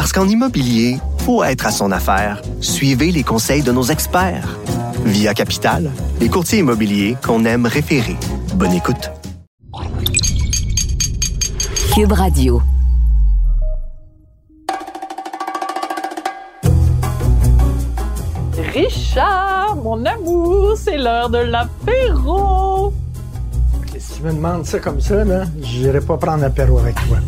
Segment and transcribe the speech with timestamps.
[0.00, 0.96] Parce qu'en immobilier,
[1.26, 2.40] faut être à son affaire.
[2.62, 4.58] Suivez les conseils de nos experts.
[5.04, 8.16] Via Capital, les courtiers immobiliers qu'on aime référer.
[8.54, 9.10] Bonne écoute.
[11.94, 12.62] Cube Radio.
[18.72, 22.94] Richard, mon amour, c'est l'heure de l'apéro.
[23.98, 27.18] Si tu me demandes ça comme ça, là, j'irai pas prendre l'apéro avec toi.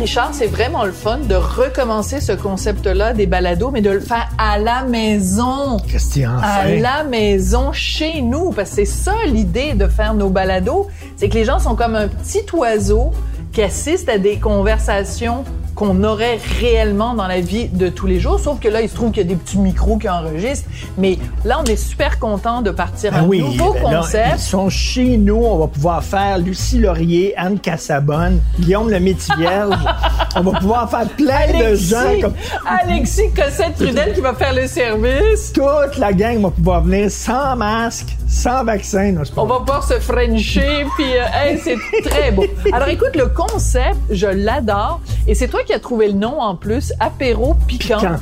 [0.00, 4.30] Richard, c'est vraiment le fun de recommencer ce concept-là des balados, mais de le faire
[4.38, 5.76] à la maison.
[5.86, 6.80] Christian, À enfin.
[6.80, 11.34] la maison, chez nous, parce que c'est ça l'idée de faire nos balados, c'est que
[11.34, 13.10] les gens sont comme un petit oiseau
[13.52, 15.44] qui assiste à des conversations
[15.80, 18.94] qu'on aurait réellement dans la vie de tous les jours, sauf que là, il se
[18.94, 22.60] trouve qu'il y a des petits micros qui enregistrent, mais là, on est super content
[22.60, 24.34] de partir Ben un oui, nouveau ben là, concept.
[24.36, 25.42] ils sont chez nous.
[25.42, 29.74] On va pouvoir faire Lucie Laurier, Anne Cassabonne, Guillaume le Métivierge.
[30.36, 31.96] on va pouvoir faire plein de gens.
[31.96, 32.34] Alexis, Comme,
[32.66, 35.50] Alexis Cossette-Trudel qui va faire le service.
[35.54, 39.12] toute la gang va pouvoir venir sans masque, sans vaccin.
[39.12, 42.44] Non, On va pouvoir se frencher, puis euh, hey, c'est très beau.
[42.74, 45.00] Alors écoute, le concept, je l'adore.
[45.26, 47.98] Et c'est toi qui as trouvé le nom en plus, apéro piquant.
[47.98, 48.16] Piquant.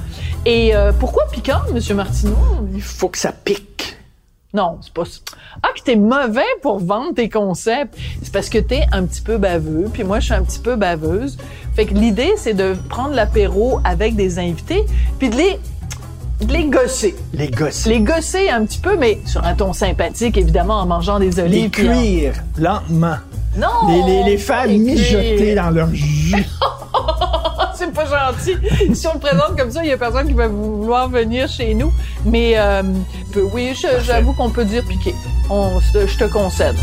[0.44, 2.36] Et euh, pourquoi piquant, Monsieur Martineau?
[2.74, 3.96] Il faut que ça pique.
[4.54, 5.18] Non, c'est pas ça.
[5.62, 7.94] Ah, que t'es mauvais pour vendre tes concepts.
[8.22, 10.74] C'est parce que t'es un petit peu baveux, puis moi, je suis un petit peu
[10.76, 11.36] baveuse.
[11.76, 14.84] Fait que l'idée, c'est de prendre l'apéro avec des invités,
[15.18, 15.60] puis de les,
[16.46, 17.14] de les gosser.
[17.34, 17.84] Les gosses.
[17.86, 21.70] Les gosser un petit peu, mais sur un ton sympathique, évidemment, en mangeant des olives.
[21.78, 23.16] Les en- cuire lentement.
[23.56, 23.66] Non!
[23.88, 26.46] Les, les, les faire mijoter dans leur jus.
[27.88, 28.56] C'est pas gentil.
[28.94, 31.74] Si on le présente comme ça, il y a personne qui va vouloir venir chez
[31.74, 31.92] nous.
[32.24, 32.82] Mais euh,
[33.52, 35.14] oui, j'avoue qu'on peut dire piqué.
[35.50, 36.76] On, je te concède.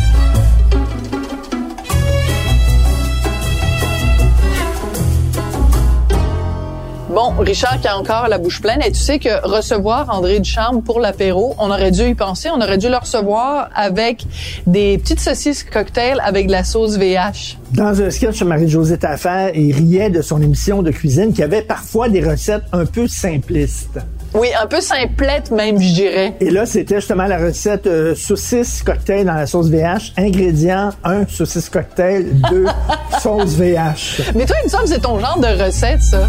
[7.16, 10.82] Bon, Richard qui a encore la bouche pleine, et tu sais que recevoir André Ducharme
[10.82, 14.26] pour l'apéro, on aurait dû y penser, on aurait dû le recevoir avec
[14.66, 17.56] des petites saucisses cocktail avec de la sauce VH.
[17.72, 21.62] Dans un sketch sur Marie-Josée Tafer, il riait de son émission de cuisine qui avait
[21.62, 23.98] parfois des recettes un peu simplistes.
[24.34, 26.34] Oui, un peu simplette même, je dirais.
[26.40, 30.12] Et là, c'était justement la recette euh, saucisse cocktail dans la sauce VH.
[30.18, 32.66] Ingrédients, un saucisse cocktail, deux
[33.22, 34.32] sauce VH.
[34.34, 36.26] Mais toi, il me semble que c'est ton genre de recette, ça.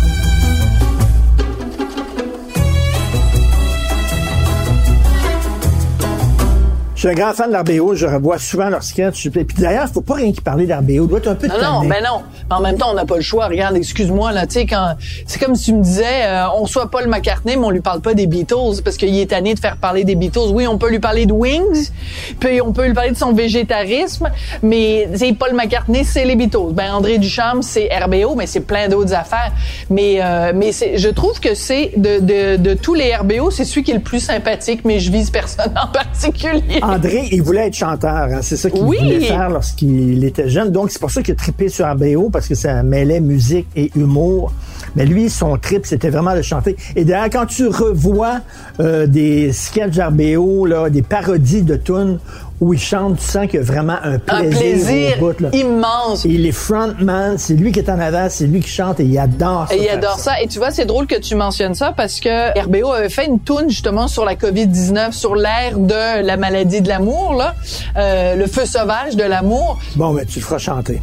[6.97, 9.29] Je suis un grand fan d'RBO, je revois souvent leurs sketchs.
[9.29, 11.89] Puis d'ailleurs, faut pas rien qui parler d'RBO, doit être un peu Non, non, tanné.
[11.89, 12.23] ben non.
[12.49, 13.45] Mais en même temps, on n'a pas le choix.
[13.45, 14.95] Regarde, excuse-moi, là, tu sais, quand,
[15.27, 18.01] c'est comme si tu me disais, euh, on soit Paul McCartney, mais on lui parle
[18.01, 20.49] pas des Beatles, parce qu'il est tanné de faire parler des Beatles.
[20.51, 21.91] Oui, on peut lui parler de Wings,
[22.39, 24.31] puis on peut lui parler de son végétarisme,
[24.63, 26.73] mais c'est Paul McCartney, c'est les Beatles.
[26.73, 29.51] Ben, André Ducharme, c'est RBO, mais c'est plein d'autres affaires.
[29.91, 33.65] Mais, euh, mais c'est, je trouve que c'est, de, de, de tous les RBO, c'est
[33.65, 36.81] celui qui est le plus sympathique, mais je vise personne en particulier.
[36.87, 38.11] André, il voulait être chanteur.
[38.31, 38.39] hein.
[38.41, 38.97] C'est ça qu'il Oui.
[38.97, 40.71] voulait faire lorsqu'il était jeune.
[40.71, 43.91] Donc, c'est pour ça qu'il a trippé sur RBO, parce que ça mêlait musique et
[43.95, 44.53] humour.
[44.95, 46.75] Mais lui, son trip, c'était vraiment de chanter.
[46.95, 48.39] Et d'ailleurs, quand tu revois
[48.79, 52.19] euh, des sketchs RBO, là, des parodies de tunes
[52.59, 55.39] où il chante, tu sens qu'il y a vraiment un plaisir, Un plaisir au bout,
[55.39, 55.49] là.
[55.53, 56.25] immense.
[56.25, 59.17] Il est frontman, c'est lui qui est en avant, c'est lui qui chante et il
[59.19, 59.75] adore ça.
[59.75, 60.41] Et il adore ça.
[60.41, 63.39] Et tu vois, c'est drôle que tu mentionnes ça parce que RBO avait fait une
[63.39, 67.53] toune justement sur la COVID-19, sur l'ère de la maladie de l'amour, là,
[67.95, 69.77] euh, le feu sauvage de l'amour.
[69.95, 71.01] Bon, ben, tu le feras chanter.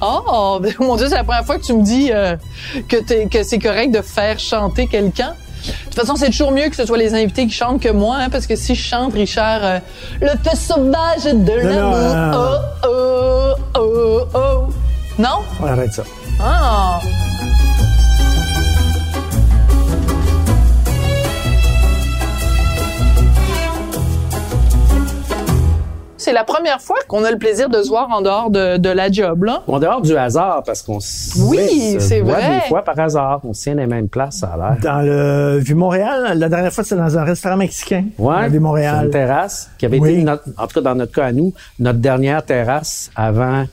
[0.00, 2.36] Oh, mon Dieu, c'est la première fois que tu me dis euh,
[2.88, 2.96] que
[3.42, 5.34] c'est correct de faire chanter quelqu'un.
[5.66, 8.18] De toute façon, c'est toujours mieux que ce soit les invités qui chantent que moi,
[8.20, 9.78] hein, parce que si je chante, Richard, euh,
[10.20, 14.72] le feu sauvage de l'amour, oh, oh, oh, oh.
[15.18, 15.40] Non?
[15.60, 16.04] On arrête ça.
[16.40, 17.00] Ah!
[26.24, 28.88] C'est la première fois qu'on a le plaisir de se voir en dehors de, de
[28.88, 29.62] la job, là.
[29.68, 30.98] En dehors du hasard, parce qu'on
[31.50, 32.60] Oui, se c'est voit vrai.
[32.62, 33.40] des fois par hasard.
[33.44, 34.76] On se tient les mêmes places, ça a l'air.
[34.80, 38.04] Dans le Vieux-Montréal, la dernière fois, c'était dans un restaurant mexicain.
[38.16, 39.04] Ouais, Dans le sur Vieux-Montréal.
[39.04, 40.12] une terrasse qui avait Oui.
[40.14, 43.66] été, notre- en tout cas dans notre cas à nous, notre dernière terrasse avant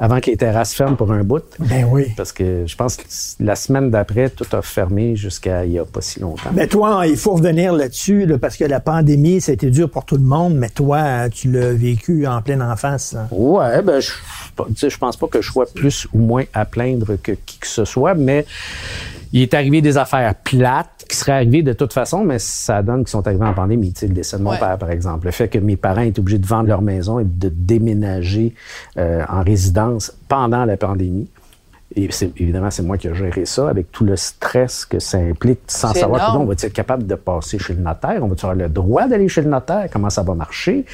[0.00, 1.44] avant que les terrasses ferment pour un bout.
[1.58, 2.06] Ben oui.
[2.16, 3.02] Parce que je pense que
[3.38, 6.50] la semaine d'après, tout a fermé jusqu'à il n'y a pas si longtemps.
[6.54, 9.90] Mais toi, il faut revenir là-dessus, là, parce que la pandémie, ça a été dur
[9.90, 13.12] pour tout le monde, mais toi, tu l'as vécu en pleine enfance.
[13.12, 13.28] là.
[13.30, 14.10] Ouais, ben, je,
[14.68, 17.58] tu sais, je pense pas que je sois plus ou moins à plaindre que qui
[17.58, 18.46] que ce soit, mais
[19.32, 23.00] il est arrivé des affaires plates qui seraient arrivées de toute façon, mais ça donne
[23.00, 23.92] qu'ils sont arrivés en pandémie.
[23.92, 24.58] Tu sais, le décès de mon Ouais.
[24.58, 25.26] père, par exemple.
[25.26, 28.54] Le fait que mes parents étaient obligés de vendre leur maison et de déménager
[28.98, 31.28] euh, en résidence pendant la pandémie.
[31.96, 35.18] Et c'est, évidemment, c'est moi qui ai géré ça avec tout le stress que ça
[35.18, 36.42] implique sans savoir énorme.
[36.42, 38.20] on va être capable de passer chez le notaire?
[38.22, 39.88] On va avoir le droit d'aller chez le notaire?
[39.92, 40.84] Comment ça va marcher?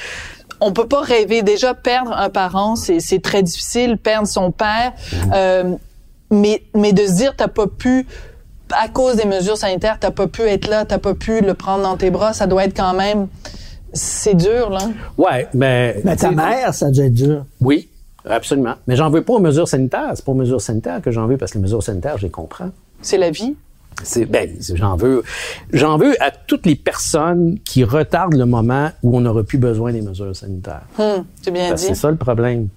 [0.59, 1.43] on peut pas rêver.
[1.43, 3.99] Déjà, perdre un parent, c'est très difficile.
[3.99, 4.93] Perdre son père,
[5.35, 5.75] euh,
[6.31, 8.07] mais mais de se dire t'as pas pu
[8.73, 11.83] à cause des mesures sanitaires, t'as pas pu être là, t'as pas pu le prendre
[11.85, 13.29] dans tes bras, ça doit être quand même
[13.93, 14.81] c'est dur là.
[15.17, 16.01] Ouais, mais.
[16.05, 17.47] Mais ta mère, ça dû être dur.
[17.61, 17.89] Oui,
[18.29, 18.75] absolument.
[18.87, 20.11] Mais j'en veux pas aux mesures sanitaires.
[20.15, 22.31] C'est pas aux mesures sanitaires que j'en veux parce que les mesures sanitaires, je les
[22.31, 22.71] comprends.
[23.01, 23.55] C'est la vie.
[24.03, 25.23] C'est, ben, c'est- j'en veux,
[25.73, 29.93] j'en veux à toutes les personnes qui retardent le moment où on n'aura plus besoin
[29.93, 30.83] des mesures sanitaires.
[30.99, 31.95] Hum, c'est bien Parce que dit.
[31.95, 32.69] c'est ça le problème.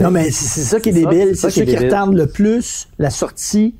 [0.00, 1.32] Non, mais c'est ça qui est débile.
[1.36, 1.86] c'est ceux qui débile.
[1.86, 3.74] retardent le plus la sortie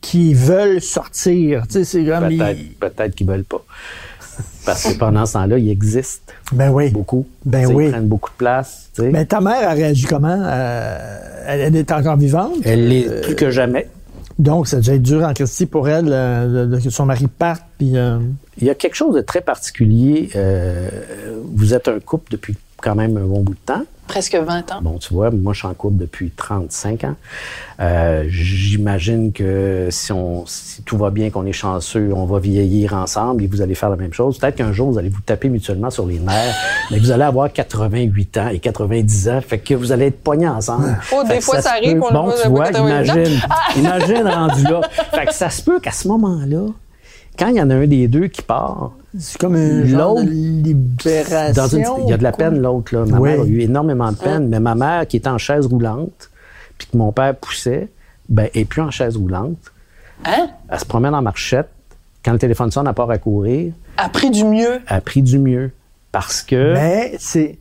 [0.00, 1.62] qui veulent sortir.
[1.68, 2.28] Tu sais, c'est comme...
[2.28, 3.64] Peut-être, ils- peut-être qu'ils veulent pas.
[4.64, 6.90] Parce que pendant ce temps-là, ils existent Ben oui.
[6.90, 7.26] beaucoup.
[7.44, 7.86] Ben oui.
[7.86, 8.90] Ils prennent beaucoup de place.
[8.98, 10.40] Mais ta mère a réagi comment?
[10.44, 12.54] Euh, elle, est encore vivante?
[12.64, 13.88] Elle l'est plus que jamais.
[14.38, 17.04] Donc, ça a dû être dur en Christie pour elle euh, de- de- que son
[17.06, 17.62] mari parte.
[17.78, 18.18] Puis, euh,
[18.58, 20.30] Il y a quelque chose de très particulier.
[20.36, 20.88] Euh,
[21.54, 23.84] vous êtes un couple depuis quand même un bon bout de temps.
[24.12, 24.80] Presque 20 ans.
[24.82, 27.14] Bon, tu vois, moi, je suis en couple depuis 35 ans.
[27.80, 32.92] Euh, J'imagine que si, on, si tout va bien, qu'on est chanceux, on va vieillir
[32.94, 34.38] ensemble et vous allez faire la même chose.
[34.38, 36.54] Peut-être qu'un jour, vous allez vous taper mutuellement sur les nerfs,
[36.90, 40.48] mais vous allez avoir 88 ans et 90 ans, fait que vous allez être pognés
[40.48, 40.96] ensemble.
[41.12, 43.14] Oh, des Fait fois, ça arrive, peut- on le Bon, tu vois, 88 ans.
[43.14, 43.40] imagine,
[43.76, 44.80] imagine rendu là.
[45.12, 46.66] Fait que ça se peut qu'à ce moment-là,
[47.38, 50.20] quand il y en a un des deux qui part, c'est comme un genre de
[50.22, 51.52] L'autre, libération.
[51.54, 52.44] dans une, il y a de la quoi.
[52.46, 52.94] peine, l'autre.
[52.94, 53.04] Là.
[53.06, 53.30] Ma Oui.
[53.30, 56.30] mère a eu énormément de peine, mais ma mère, qui était en chaise roulante,
[56.78, 57.88] puis que mon père poussait,
[58.28, 59.58] ben, elle est plus en chaise roulante.
[60.24, 60.48] Hein?
[60.70, 61.68] Elle se promène en marchette.
[62.24, 63.72] Quand le téléphone sonne, elle part à courir.
[63.96, 64.80] A pris du mieux.
[64.86, 65.70] A pris du mieux.
[66.12, 66.74] Parce que...
[66.74, 67.58] Mais c'est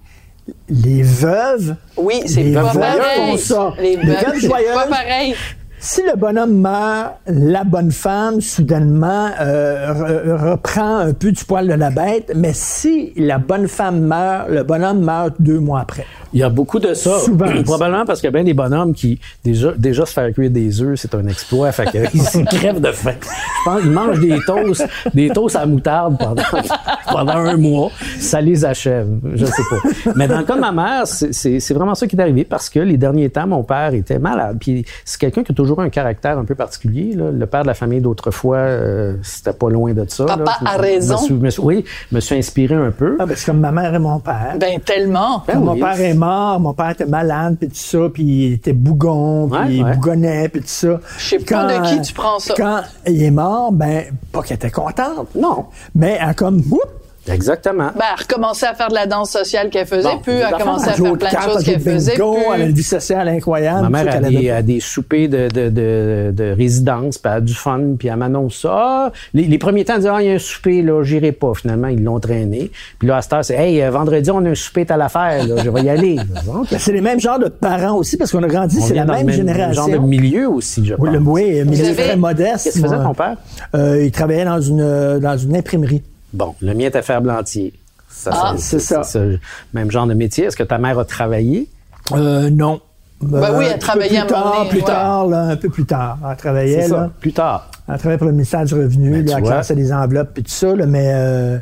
[0.69, 1.75] les veuves.
[1.97, 3.37] Oui, c'est Les pas veuves pareil.
[3.79, 5.35] Les Les veuves, veuves c'est pas pareil.
[5.83, 11.67] Si le bonhomme meurt, la bonne femme, soudainement, euh, re- reprend un peu du poil
[11.67, 12.31] de la bête.
[12.35, 16.05] Mais si la bonne femme meurt, le bonhomme meurt deux mois après.
[16.33, 17.17] Il y a beaucoup de ça.
[17.17, 17.47] Souvent.
[17.65, 20.81] Probablement parce qu'il y a bien des bonhommes qui, déjà, déjà se faire cuire des
[20.83, 21.71] œufs, c'est un exploit.
[21.71, 23.15] Fait qu'ils se crèvent de faim.
[23.21, 26.43] Je pense qu'ils mangent des toasts, des toasts à moutarde pendant,
[27.11, 27.89] pendant un mois.
[28.19, 29.07] Ça les achève.
[29.33, 30.11] Je sais pas.
[30.15, 32.79] Mais dans le cas de ma mère, c'est vraiment ça qui est arrivé parce que
[32.79, 34.57] les derniers temps, mon père était malade.
[34.59, 37.13] Puis c'est quelqu'un qui a toujours un caractère un peu particulier.
[37.15, 37.31] là.
[37.31, 40.25] Le père de la famille d'autrefois, euh, c'était pas loin de ça.
[40.25, 40.51] Papa là.
[40.65, 41.17] a Je me raison.
[41.17, 43.17] suis- me suis- oui, me suis inspiré un peu.
[43.19, 44.55] Ah, ben, c'est comme ma mère et mon père.
[44.59, 45.43] Ben, tellement.
[45.47, 48.53] Ben Quand mon père est mort, mon père était malade, puis tout ça, puis il
[48.53, 49.93] était bougon, puis Ouais, il ouais.
[49.93, 50.99] bougonnait, puis tout ça.
[51.17, 52.53] Je sais pas de qui tu prends ça.
[52.57, 55.65] Quand il est mort, ben, pas qu'elle était contente, Non.
[55.95, 56.81] mais elle comme, whoop,
[57.29, 57.89] Exactement.
[57.95, 60.57] Ben, elle recommençait à faire de la danse sociale qu'elle faisait Bon, plus, des elle
[60.57, 62.77] commençait à faire au plein de choses qu'elle faisait bingo, elle a une plus.
[62.77, 63.87] vie sociale incroyable.
[63.89, 67.37] Ma mère a des, avait a des soupers de, de, de, de résidence, puis elle
[67.37, 68.69] a du fun, puis elle m'annonce ça.
[68.73, 71.31] Ah, les, les premiers temps, elle disait, ah, il y a un souper, là, j'irai
[71.31, 71.53] pas.
[71.53, 72.71] Finalement, ils l'ont traîné.
[72.99, 75.45] Puis là, à cette heure, c'est, hey, euh, vendredi, on a un souper à l'affaire,
[75.47, 76.15] là, je vais y aller.
[76.45, 79.05] Donc, Ben, C'est les mêmes genres de parents aussi, parce qu'on a grandi, c'est la
[79.05, 79.83] même, le génération.
[79.87, 81.05] genre de milieu aussi, je pense.
[81.07, 82.63] Oui, le, oui, milieu avez- très modeste.
[82.63, 83.37] Qu'est-ce que faisait ton père?
[83.75, 86.01] Euh, il travaillait dans une, euh, dans une imprimerie.
[86.33, 87.73] Bon, le mien était ferblantier.
[88.09, 89.03] Ça, Ah, c'est ça.
[89.03, 89.37] ce
[89.73, 90.45] même genre de métier.
[90.45, 91.67] Est-ce que ta mère a travaillé?
[92.13, 92.81] Euh, non.
[93.21, 94.85] Ben oui, elle un peu travaillait à un plus tard, donné, plus ouais.
[94.85, 96.17] tard, là, un peu plus tard.
[96.29, 96.95] Elle travaillait, C'est ça.
[96.97, 97.11] là.
[97.19, 97.69] Plus tard.
[97.87, 100.49] Elle travaillait pour le ministère du Revenu, Ben, là, elle classait des enveloppes et tout
[100.51, 101.57] ça, là, mais euh,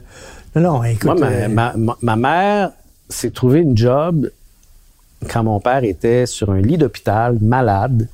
[0.56, 1.04] non, non, écoute.
[1.06, 2.72] Moi, ma, euh, ma- ma- ma mère
[3.10, 4.30] s'est trouvé une job
[5.30, 8.08] quand mon père était sur un lit d'hôpital, malade,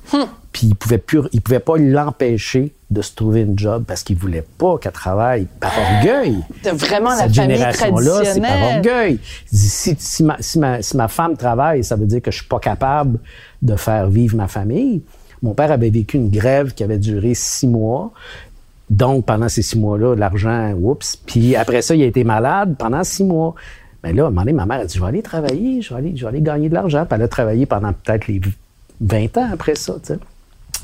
[0.56, 4.16] puis il pouvait plus, il pouvait pas l'empêcher de se trouver une job parce qu'il
[4.16, 6.38] voulait pas qu'elle travaille par orgueil.
[6.62, 9.18] T'as vraiment la Cette famille génération-là, c'est par orgueil.
[9.52, 12.30] Il dit, Si, si ma, si ma- si ma femme travaille, ça veut dire que
[12.30, 13.18] je suis pas capable
[13.60, 15.02] de faire vivre ma famille.
[15.42, 18.12] Mon père avait vécu une grève qui avait duré six mois.
[18.88, 21.16] Donc, pendant ces six mois-là, l'argent, oups.
[21.26, 23.54] Puis après ça, il a été malade pendant six mois.
[24.02, 25.90] Mais là, à un moment donné, ma mère a dit, je vais aller travailler, je
[25.92, 27.04] vais aller, je vais aller gagner de l'argent.
[27.04, 28.40] Puis elle a travaillé pendant peut-être les
[29.02, 30.18] 20 ans après ça, tu sais.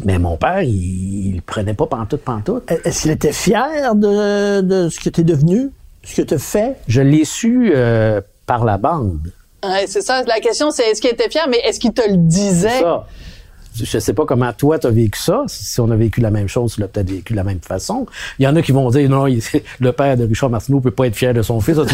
[0.05, 2.71] Mais mon père, il, le prenait pas pantoute, pantoute.
[2.85, 5.71] Est-ce qu'il était fier de, de ce que tu es devenu,
[6.03, 6.77] ce que tu as fait?
[6.89, 9.33] Je l'ai su euh, par la bande.
[9.65, 10.23] Ouais, c'est ça.
[10.25, 12.81] La question, c'est est-ce qu'il était fier, mais est-ce qu'il te le disait?
[12.81, 13.07] Ça.
[13.75, 15.45] Je sais pas comment toi tu as vécu ça.
[15.47, 18.07] Si on a vécu la même chose, tu l'as peut-être vécu de la même façon.
[18.39, 19.43] Il y en a qui vont dire non, il-
[19.81, 21.77] le père de Richard Martineau peut pas être fier de son fils.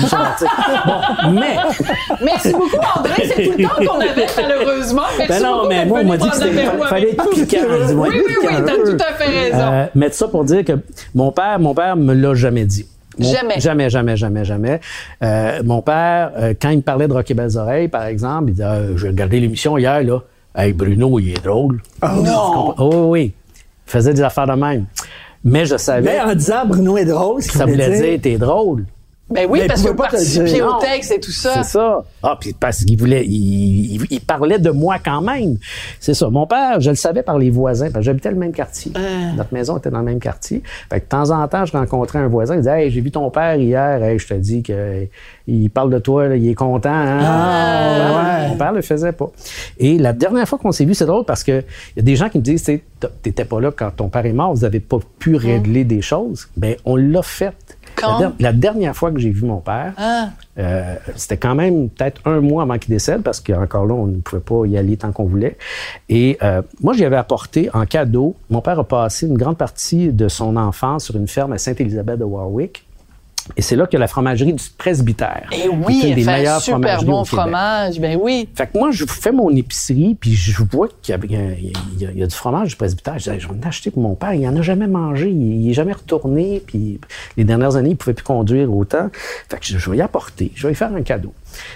[0.86, 1.56] Bon, mais
[2.24, 3.12] Merci beaucoup, André.
[3.34, 5.02] C'est tout le temps qu'on avait, malheureusement.
[5.18, 7.56] Merci Ben non, beaucoup mais moi, on m'a dit que fallait être piquant.
[7.94, 9.58] Oui, oui, oui, t'as tout à fait raison.
[9.72, 10.72] Euh, mais ça pour dire que
[11.14, 12.86] mon père, mon père me l'a jamais dit.
[13.18, 13.58] Mon- Jamais.
[13.60, 14.80] Jamais, jamais, jamais, jamais.
[15.24, 18.52] Euh, mon père, euh, quand il me parlait de Rocky Belles Oreilles, par exemple, il
[18.52, 20.20] disait, euh, j'ai regardé l'émission hier, là.
[20.54, 21.80] Hey, Bruno, il est drôle.
[22.02, 22.74] non.
[22.78, 23.34] Oh, oui, oui.
[23.86, 24.86] Il faisait des affaires de même.
[25.44, 28.20] Mais je savais Mais en disant Bruno est drôle, ce ça voulait voulait dire, dire,
[28.22, 28.84] t'es drôle.
[29.30, 31.62] Ben oui, Mais parce que participer au texte et tout ça.
[31.62, 32.02] C'est ça.
[32.22, 35.58] Ah, puis parce qu'il voulait, il, il- il parlait de moi quand même.
[36.00, 36.30] C'est ça.
[36.30, 38.90] Mon père, je le savais par les voisins, parce que j'habitais le même quartier.
[38.94, 39.32] Ah.
[39.36, 40.62] Notre maison était dans le même quartier.
[40.90, 43.10] Fait que de temps en temps, je rencontrais un voisin, il disait, hey, j'ai vu
[43.10, 45.06] ton père hier, hey, je te dis que
[45.46, 46.88] il parle de toi, là, il est content.
[46.90, 47.18] Hein?
[47.22, 48.48] Ah, ouais.
[48.48, 49.30] Mon père le faisait pas.
[49.78, 52.16] Et la dernière fois qu'on s'est vu, c'est drôle parce que il y a des
[52.16, 52.64] gens qui me disent,
[53.22, 56.48] t'étais pas là quand ton père est mort, vous avez pas pu régler des choses.
[56.56, 57.52] Ben, on l'a fait.
[58.00, 58.12] Quand?
[58.14, 60.28] La, der- la dernière fois que j'ai vu mon père, Ah.
[60.58, 64.16] euh, c'était quand même peut-être un mois avant qu'il décède, parce qu'encore là, on ne
[64.20, 65.56] pouvait pas y aller tant qu'on voulait.
[66.08, 68.34] Et euh, moi, j'y avais apporté en cadeau.
[68.50, 72.18] Mon père a passé une grande partie de son enfance sur une ferme à Sainte-Élisabeth
[72.18, 72.84] de Warwick.
[73.56, 75.48] Et c'est là que la fromagerie du presbytère.
[75.52, 77.98] Et qui est Eh oui, une des fait un meilleures super bon au fromage.
[77.98, 78.48] Ben oui.
[78.54, 82.04] Fait que moi, je fais mon épicerie, puis je vois qu'il y a, y y
[82.04, 83.18] y du fromage du presbytère.
[83.18, 84.34] Je dis, Hey, je vais en acheter pour mon père.
[84.34, 85.30] Il n'en a jamais mangé.
[85.30, 86.62] Il n'est jamais retourné.
[86.66, 87.00] Puis
[87.36, 89.08] les dernières années, il ne pouvait plus conduire autant.
[89.48, 90.52] Fait que je, je vais y apporter.
[90.54, 91.32] Je vais lui faire un cadeau.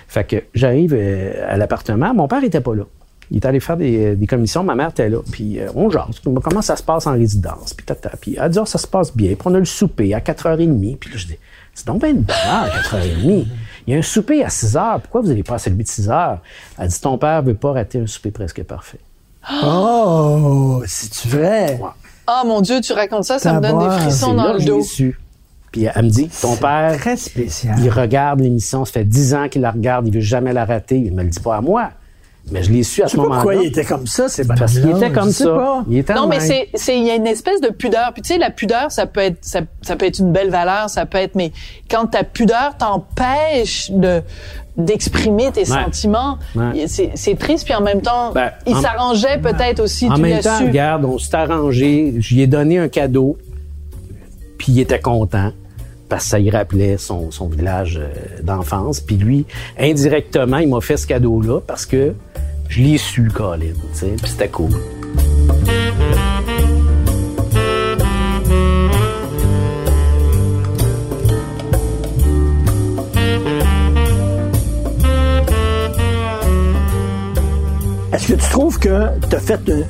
[0.09, 2.12] Fait que j'arrive euh, à l'appartement.
[2.14, 2.85] Mon père était pas là.
[3.31, 4.62] Il est allé faire des, des commissions.
[4.62, 5.19] Ma mère était là.
[5.31, 6.21] Puis euh, on jase.
[6.42, 7.73] Comment ça se passe en résidence?
[7.73, 8.11] Puis tata.
[8.21, 9.28] Puis elle dit, Ah, ça se passe bien.
[9.28, 10.97] Puis on a le souper à 4h30.
[10.97, 11.38] Puis là, je dis,
[11.75, 13.47] c'est donc bien une bonne heure, 4h30.
[13.87, 15.00] Il y a un souper à 6 h.
[15.00, 16.38] Pourquoi vous n'allez pas à celui de 6 h?
[16.79, 19.00] Elle dit, ton père veut pas rater un souper presque parfait.
[19.64, 21.81] Oh, c'est-tu vrai?
[22.26, 24.64] Ah, mon Dieu, tu racontes ça, ça me donne des frissons C'est dans là le
[24.64, 24.83] dos.
[24.83, 25.19] su.
[25.73, 27.76] Puis elle me dit, ton père, Très spécial.
[27.81, 30.99] il regarde l'émission, ça fait 10 ans qu'il la regarde, il veut jamais la rater.
[30.99, 31.91] Il me le dit pas à moi.
[32.51, 33.37] Mais je l'ai su à ce moment-là.
[33.37, 35.55] pourquoi il était comme ça, c'est Parce qu'il était comme ça.
[35.55, 35.85] Pas.
[35.89, 38.13] Il était Non, mais c'est, c'est, il y a une espèce de pudeur.
[38.13, 40.91] Puis tu sais, la pudeur, ça peut être, ça, ça peut être une belle valeur,
[40.91, 41.53] ça peut être, mais
[41.89, 44.23] quand ta pudeur t'empêche de
[44.77, 46.87] d'exprimer tes sentiments, Ouais.
[46.87, 47.67] c'est, triste.
[47.67, 50.09] Puis en même temps, Ben, il s'arrangeait peut-être aussi.
[50.11, 50.65] En tu même temps, su.
[50.65, 53.37] regarde, on s'est arrangé, je lui ai donné un cadeau,
[54.59, 55.53] puis il était content
[56.09, 58.09] parce que ça y rappelait son, son village euh,
[58.43, 59.01] d'enfance.
[59.01, 59.45] Puis lui,
[59.79, 62.15] indirectement, il m'a fait ce cadeau-là parce que
[62.73, 64.71] je l'ai su, Colin, tu puis c'était cool.
[78.12, 79.85] Est-ce que tu trouves que tu as fait un-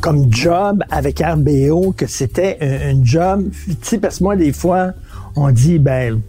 [0.00, 4.52] comme job avec RBO, que c'était un, un job, tu sais, parce que moi, des
[4.52, 4.92] fois,
[5.34, 6.20] on dit, ben,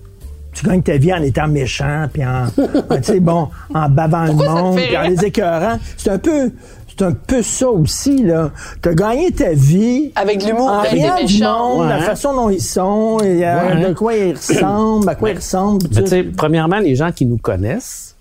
[0.60, 2.46] tu gagnes ta vie en étant méchant, puis en,
[2.90, 5.78] en, tu sais, bon, en bavant le Pourquoi monde, puis en les écœurant.
[5.98, 6.52] C'est un peu,
[6.88, 8.52] c'est un peu ça aussi, là.
[8.82, 10.12] T'as gagné ta vie.
[10.16, 13.90] Avec l'humour, en des riant du monde, la façon dont ils sont, et, euh, Ouais.
[13.90, 15.86] de quoi ils ressemblent, à quoi ils ressemblent.
[15.94, 18.16] Mais tu sais, premièrement, les gens qui nous connaissent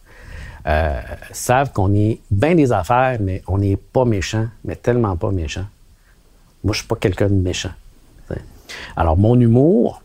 [0.67, 1.01] euh,
[1.33, 5.65] savent qu'on est bien des affaires, mais on n'est pas méchant, mais tellement pas méchant.
[6.65, 7.71] Moi, je suis pas quelqu'un de méchant.
[8.29, 8.41] t'sais.
[8.97, 10.03] Alors, mon humour,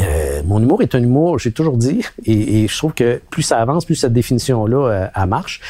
[0.00, 3.42] euh, mon humour est un humour, j'ai toujours dit, et, et je trouve que plus
[3.42, 5.60] ça avance, plus cette définition-là, euh, elle marche.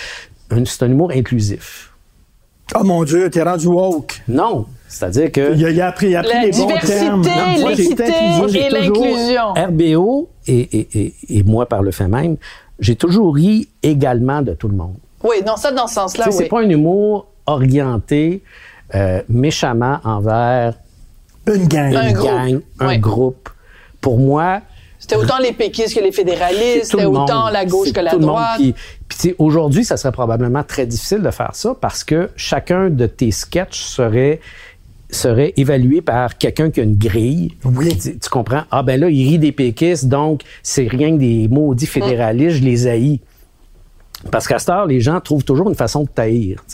[0.66, 1.92] C'est un humour inclusif.
[2.78, 4.23] Oh mon Dieu, t'es rendu woke.
[4.28, 7.23] Non, c'est-à-dire que Il a, il a appris, il a appris La les bons termes.
[7.23, 9.52] Non, moi, j'ai l'équité et l'inclusion.
[9.54, 12.37] RBO et, et- et- et moi par le fait même,
[12.78, 14.95] j'ai toujours ri également de tout le monde.
[15.25, 16.42] Oui, non, ça dans ce sens-là, Tu sais, oui.
[16.45, 18.42] C'est pas un humour orienté
[18.95, 20.75] euh, méchamment envers
[21.47, 22.61] Une gang.
[22.81, 23.49] Un groupe.
[24.02, 24.61] Pour moi,
[24.99, 27.52] C'était autant les péquistes que les fédéralistes, c'était le autant monde.
[27.54, 28.35] la gauche que la tout le monde.
[28.35, 28.56] droite.
[28.59, 28.73] Puis,
[29.09, 32.90] puis tu sais, aujourd'hui, ça serait probablement très difficile de faire ça parce que chacun
[32.90, 34.40] de tes sketchs serait
[35.11, 37.54] serait évalué par quelqu'un qui a une grille.
[37.64, 37.97] Oui.
[37.99, 38.62] Tu, tu comprends?
[38.71, 42.62] Ah ben là, il rit des péquistes, donc c'est rien que des maudits fédéralistes, je
[42.64, 43.21] les haïs.
[44.30, 46.64] Parce qu'à cette heure, les gens trouvent toujours une façon de taïr.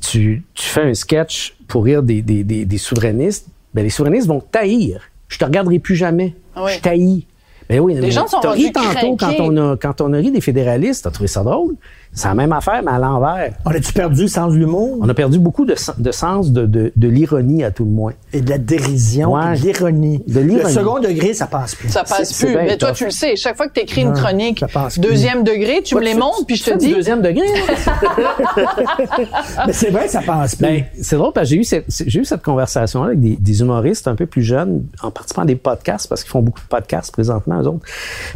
[0.00, 4.40] tu fais un sketch pour rire des, des, des, des souverainistes, ben les souverainistes vont
[4.40, 5.00] taïr.
[5.28, 6.34] Je te regarderai plus jamais.
[6.56, 6.72] Oui.
[6.76, 7.26] Je taillis.
[7.68, 10.40] Ben oui, mais gens sont ri tantôt quand on, a, quand on a ri des
[10.40, 11.74] fédéralistes, t'as trouvé ça drôle?
[12.18, 13.52] C'est la même affaire, mais à l'envers.
[13.66, 14.96] On a-tu perdu le sens de l'humour?
[15.02, 17.90] On a perdu beaucoup de, sen- de sens de, de, de l'ironie à tout le
[17.90, 18.12] moins.
[18.32, 19.54] et de la dérision, Ouais.
[19.58, 20.22] de l'ironie.
[20.26, 20.64] De l'ironie.
[20.64, 21.90] Le second degré, ça passe plus.
[21.90, 22.54] Ça passe plus.
[22.54, 23.36] Mais toi, tu le sais.
[23.36, 25.02] Chaque fois que tu écris une chronique, ça passe plus.
[25.08, 26.92] deuxième degré, tu me les Tu- montres, puis je te dis.
[26.94, 27.44] deuxième degré.
[27.46, 28.64] hein?
[29.66, 30.62] Mais c'est vrai, ça passe plus.
[30.66, 33.60] Ben, c'est drôle parce que j'ai eu cette, j'ai eu cette conversation-là avec des, des
[33.60, 36.66] humoristes un peu plus jeunes en participant à des podcasts parce qu'ils font beaucoup de
[36.68, 37.86] podcasts présentement, eux autres,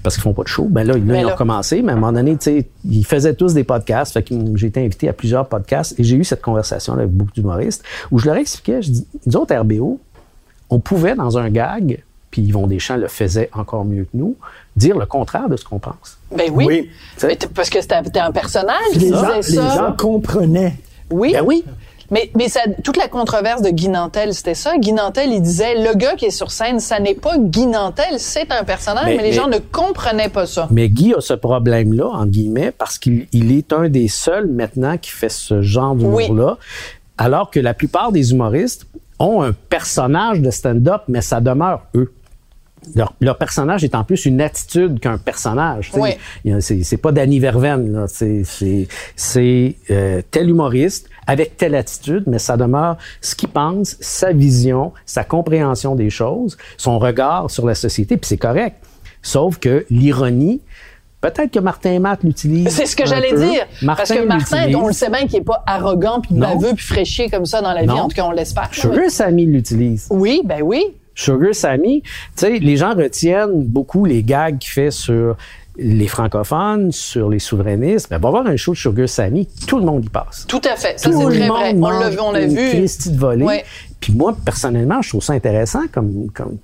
[0.02, 0.66] parce qu'ils font pas de show.
[0.70, 1.32] Ben là, ils, là, Ben ils ont là.
[1.34, 4.12] recommencé, mais à un moment donné, tu sais, ils faisaient tous des podcasts.
[4.12, 7.30] Fait que j'ai été invité à plusieurs podcasts et j'ai eu cette conversation-là avec beaucoup
[7.32, 10.00] d'humoristes où je leur expliquais, je dis, nous autres, RBO,
[10.70, 14.36] on pouvait, dans un gag, puis Yvon Deschamps le faisait encore mieux que nous,
[14.76, 16.18] dire le contraire de ce qu'on pense.
[16.34, 16.90] Ben oui.
[17.54, 19.76] Parce que c'était un personnage qui les, gens, disait les ça.
[19.76, 20.74] gens comprenaient.
[21.10, 21.32] Oui.
[21.32, 21.64] Ben oui.
[22.10, 24.76] Mais, mais ça, toute la controverse de Guy Nantel, c'était ça.
[24.78, 28.18] Guy Nantel, il disait, le gars qui est sur scène, ça n'est pas Guy Nantel,
[28.18, 30.66] c'est un personnage, mais, Mais- les mais- gens ne comprenaient pas ça.
[30.70, 34.96] Mais Guy a ce problème-là, en guillemets, parce qu'il il est un des seuls maintenant
[34.98, 36.56] qui fait ce genre d'humour-là,
[37.18, 38.86] alors que la plupart des humoristes
[39.18, 42.12] ont un personnage de stand-up, mais ça demeure eux.
[42.94, 45.90] Leur, leur personnage est en plus une attitude qu'un personnage.
[45.94, 46.10] Oui.
[46.60, 48.06] C'est pas Danny Verven.
[48.08, 48.44] C'est-
[49.90, 55.24] euh, tel humoriste avec telle attitude, mais ça demeure ce qu'il pense, sa vision, sa
[55.24, 58.76] compréhension des choses, son regard sur la société, puis c'est correct.
[59.22, 60.60] Sauf que l'ironie,
[61.20, 62.70] peut-être que Martin et Matt l'utilisent.
[62.70, 63.66] C'est ce que j'allais dire.
[63.86, 64.76] Parce que Martin, l'utilise.
[64.76, 67.72] on le sait bien qu'il est pas arrogant, puis baveux, puis fraîchier comme ça dans
[67.72, 67.86] la vie.
[67.86, 68.00] Non.
[68.00, 68.68] En tout cas, on l'espère.
[68.72, 70.06] Sugar Sammy l'utilise.
[70.10, 70.82] Oui, ben oui.
[71.20, 75.36] Sugar Sammy, tu sais, les gens retiennent beaucoup les gags qu'il fait sur
[75.76, 78.08] les francophones, sur les souverainistes.
[78.10, 80.46] Ben, va voir un show de Sugar Sammy, tout le monde y passe.
[80.48, 80.98] Tout à fait.
[80.98, 81.74] Ça, Tout c'est le très vrai.
[81.76, 82.80] On l'a vu, on a une vu.
[82.80, 83.44] De volée.
[83.44, 83.64] Ouais.
[84.00, 86.56] Puis moi, personnellement, je trouve ça intéressant comme, comme,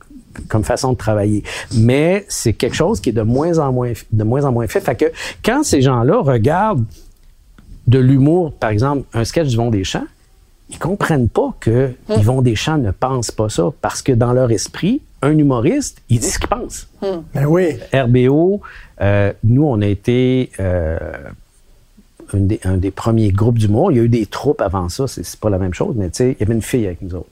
[0.48, 1.42] comme façon de travailler.
[1.74, 4.80] Mais c'est quelque chose qui est de moins en moins, de moins en moins fait.
[4.80, 5.06] Fait que
[5.44, 6.84] quand ces gens-là regardent
[7.86, 10.06] de l'humour, par exemple, un sketch d'Yvon Deschamps,
[10.70, 12.20] ils comprennent pas que Hum.
[12.20, 13.70] Yvon Deschamps ne pense pas ça.
[13.80, 16.88] Parce que dans leur esprit, un humoriste, il dit ce qu'il pense.
[17.02, 17.78] Ben oui.
[17.94, 18.60] RBO,
[19.00, 20.98] euh, nous, on a été euh,
[22.34, 23.92] un, des, un des premiers groupes d'humour.
[23.92, 26.16] Il y a eu des troupes avant ça, c'est pas la même chose, mais tu
[26.18, 27.28] sais, il y avait une fille avec nous autres.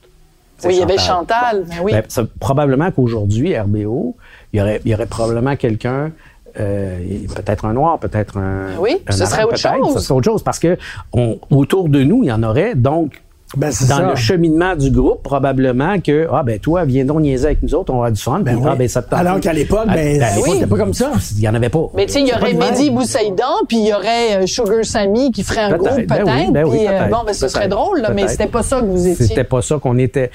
[0.63, 1.65] Oui, il y avait Chantal.
[1.69, 1.91] Ben oui.
[1.91, 4.15] Ben, ça- probablement qu'aujourd'hui, RBO,
[4.53, 6.11] il y aurait, il y aurait probablement quelqu'un,
[6.57, 6.99] euh,
[7.35, 8.77] peut-être un noir, peut-être un.
[8.79, 9.93] Oui, un ce serait autre chose.
[9.95, 10.77] Ce serait autre chose parce que
[11.11, 12.73] on, autour de nous, il y en aurait.
[12.75, 13.21] Donc,
[13.55, 14.09] Ben, dans ça.
[14.09, 17.93] le cheminement du groupe, probablement que, ah, ben, toi, viens donc niaiser avec nous autres,
[17.93, 18.39] on aura du fun.
[18.39, 18.69] Ben Puis, oui.
[18.71, 19.19] ah, ben, ça te tente.
[19.19, 21.11] Alors qu'à l'époque, À- ben, à l'époque, c'était pas comme ça.
[21.37, 21.87] Il y en avait pas.
[21.95, 22.89] Mais tu sais, il y aurait Mehdi.
[22.89, 26.35] Boussaïdan, puis il y aurait euh, Sugar Sammy qui ferait un Peut-être, groupe, ben peut-être.
[26.47, 28.79] oui, ben oui, euh, peut-être, bon, ben, ce serait drôle, là, mais c'était pas ça
[28.81, 29.27] que vous étiez.
[29.27, 30.31] C'était pas ça qu'on était.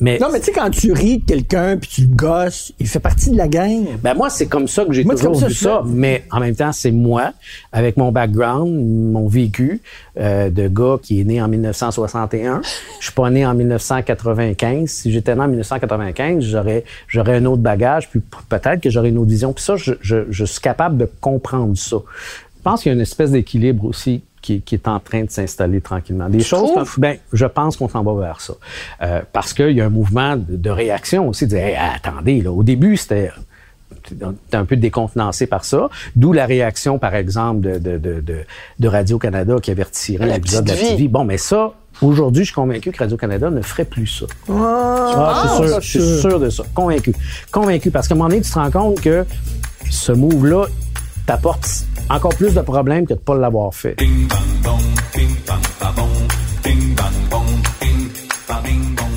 [0.00, 2.88] Mais, Non, mais tu sais, quand tu ris de quelqu'un puis tu le gosses, il
[2.88, 3.84] fait partie de la gang.
[4.02, 6.90] ben moi, c'est comme ça que j'ai toujours vu ça, Mais en même temps, c'est
[6.92, 7.32] moi,
[7.72, 8.72] avec mon background,
[9.12, 9.80] mon vécu
[10.18, 12.62] euh, de gars qui est né en 1961.
[12.98, 14.88] Je suis pas né en 1995.
[14.88, 19.18] Si j'étais né en 1995, j'aurais j'aurais un autre bagage, puis peut-être que j'aurais une
[19.18, 19.52] autre vision.
[19.52, 21.96] Puis ça, je, je, je suis capable de comprendre ça.
[22.56, 25.30] Je pense qu'il y a une espèce d'équilibre aussi qui, qui est en train de
[25.30, 26.28] s'installer tranquillement.
[26.28, 26.74] Des choses trouves?
[26.74, 28.52] comme, ben, je pense qu'on s'en va vers ça.
[29.00, 32.42] Euh, parce qu'il y a un mouvement de, de réaction aussi, de dire, Hey, attendez,
[32.42, 33.30] là, au début, c'était
[34.52, 35.88] un peu décontenancé par ça.
[36.14, 38.44] D'où la réaction, par exemple, de, de,
[38.78, 40.96] de, Radio-Canada qui La l'épisode de la petite vie.
[40.96, 41.08] TV.
[41.08, 44.26] Bon, mais ça, aujourd'hui, je suis convaincu que Radio-Canada ne ferait plus ça.
[44.50, 46.64] Ah, je suis sûr, je suis sûr de ça.
[46.74, 47.14] Convaincu.
[47.50, 47.90] Convaincu.
[47.90, 49.24] Parce qu'à un moment donné, tu te rends compte que
[49.90, 50.66] ce move-là
[51.26, 51.66] t'apporte
[52.10, 53.96] encore plus de problèmes que de ne pas l'avoir fait.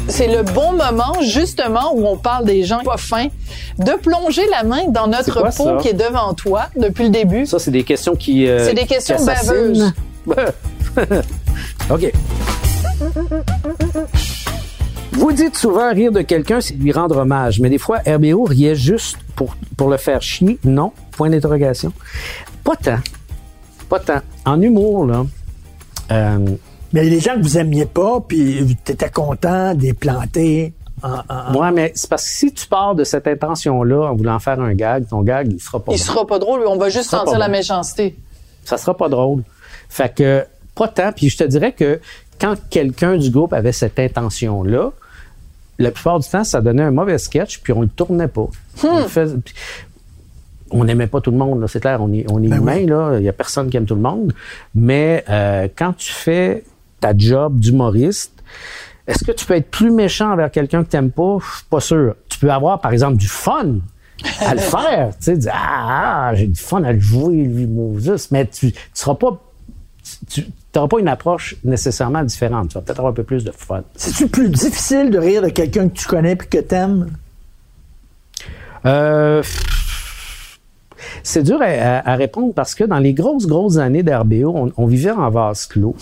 [0.10, 3.28] C'est le bon moment, justement, où on parle des gens pas fins,
[3.78, 5.78] de plonger la main dans notre quoi, peau ça?
[5.82, 7.46] qui est devant toi depuis le début.
[7.46, 8.48] Ça, c'est des questions qui.
[8.48, 9.94] euh, C'est des questions qui assassinent.
[11.90, 12.12] OK.
[15.14, 18.76] Vous dites souvent rire de quelqu'un, c'est lui rendre hommage, mais des fois, RBO riait
[18.76, 20.60] juste pour, pour le faire chier.
[20.64, 21.92] Non, point d'interrogation.
[22.64, 23.00] Pas tant.
[23.90, 24.22] Pas tant.
[24.46, 25.26] En humour, là,
[26.12, 26.40] euh,
[26.94, 29.82] Mais il y a des gens que vous aimiez pas, puis tu étais content de
[29.82, 30.74] les planter.
[31.04, 34.16] En, en- en- ouais, mais c'est parce que si tu pars de cette intention-là en
[34.16, 36.04] voulant faire un gag, ton gag, il sera pas Il bon.
[36.04, 38.16] sera pas drôle, on va juste sentir la méchanceté.
[38.66, 39.44] ça sera pas drôle.
[39.90, 41.12] Fait que, pas tant.
[41.12, 42.00] Puis je te dirais que
[42.40, 44.92] quand quelqu'un du groupe avait cette intention-là,
[45.80, 48.48] la plupart du temps, ça donnait un mauvais sketch, puis on le tournait pas.
[48.84, 49.54] On le faisait- puis
[50.72, 52.86] on n'aimait pas tout le monde, c'est clair, on est, on est Ben humain, oui.
[52.88, 54.34] là, il y a personne qui aime tout le monde.
[54.76, 56.64] Mais euh, quand tu fais
[57.00, 58.34] ta job d'humoriste,
[59.06, 61.38] est-ce que tu peux être plus méchant envers quelqu'un que tu n'aimes pas?
[61.40, 62.16] Je suis Pas sûr.
[62.28, 63.78] Tu peux avoir, par exemple, du fun
[64.42, 65.10] à le faire.
[65.20, 68.30] Tu sais, dire, ah, ah, j'ai du fun à le jouer, lui, Moses.
[68.32, 69.42] Mais tu ne seras pas
[70.30, 70.46] tu
[70.78, 72.70] n'auras pas une approche nécessairement différente.
[72.70, 73.84] Tu vas peut-être avoir un peu plus de fun.
[73.96, 77.08] C'est-tu plus difficile de rire de quelqu'un que tu connais puis que t'aimes?
[78.86, 79.44] Euh,
[81.24, 85.12] c'est dur à, répondre parce que dans les grosses, grosses années d'RBO, on, on vivait
[85.12, 85.96] en vase clos.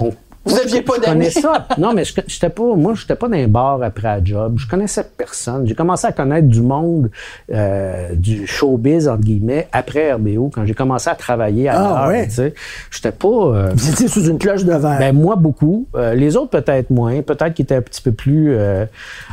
[0.00, 0.12] On-
[0.48, 1.06] Vous moi, aviez je- pas d'amis.
[1.06, 1.68] connais ça.
[1.78, 4.54] Non, mais je j'étais pas, moi, j'étais pas dans un bar après la job.
[4.58, 5.66] Je connaissais personne.
[5.66, 7.10] J'ai commencé à connaître du monde
[7.52, 12.08] euh, du showbiz, entre guillemets, après RBO, quand j'ai commencé à travailler à Ah, l'heure,
[12.08, 12.26] ouais.
[12.26, 12.54] tu sais.
[12.90, 13.28] J'étais pas...
[13.28, 14.98] euh, Vous étiez sous une cloche de verre.
[14.98, 18.54] ben moi beaucoup, Euh, les autres peut-être moins, peut-être qu'ils étaient un petit peu plus
[18.54, 18.84] euh,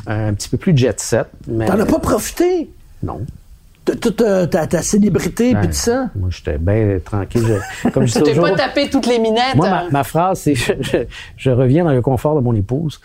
[0.07, 2.69] un petit peu plus jet set, mais T'en as pas profité?
[3.03, 3.21] Non.
[3.85, 4.15] De toute
[4.49, 6.07] ta, ta célébrité puis Ben, tout ça?
[6.15, 9.55] Moi j'étais bien tranquille, Je- comme je t'es pas tapé toutes les minettes.
[9.55, 9.83] Moi, hein?
[9.85, 10.97] ma, ma phrase, c'est je, je,
[11.37, 12.99] je reviens dans le confort de mon épouse.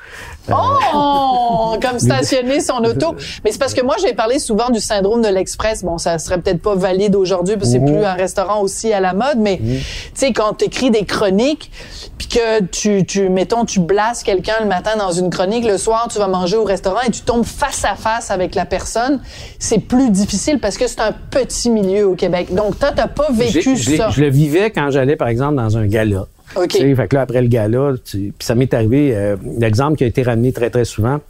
[0.49, 0.55] Euh,
[0.93, 3.15] Oh, comme stationner son auto.
[3.45, 5.85] Mais c'est parce que moi, j'ai parlé souvent du syndrome de l'express.
[5.85, 9.01] Bon, ça serait peut-être pas valide aujourd'hui parce que c'est plus un restaurant aussi à
[9.01, 9.81] la mode, mais tu
[10.15, 11.71] sais, quand tu écris des chroniques,
[12.19, 16.09] puis que tu, tu, mettons, tu blasses quelqu'un le matin dans une chronique, le soir,
[16.11, 19.21] tu vas manger au restaurant et tu tombes face à face avec la personne,
[19.59, 22.53] c'est plus difficile parce que c'est un petit milieu au Québec.
[22.55, 24.11] Donc, toi, t'as pas vécu ça.
[24.11, 26.27] je le vivais quand j'allais, par exemple, dans un gala.
[26.57, 26.69] OK.
[26.69, 30.05] Tu sais, fait que là, après le gala, puis ça m'est arrivé, euh, l'exemple qui
[30.05, 31.21] a été ramené très, très souvent,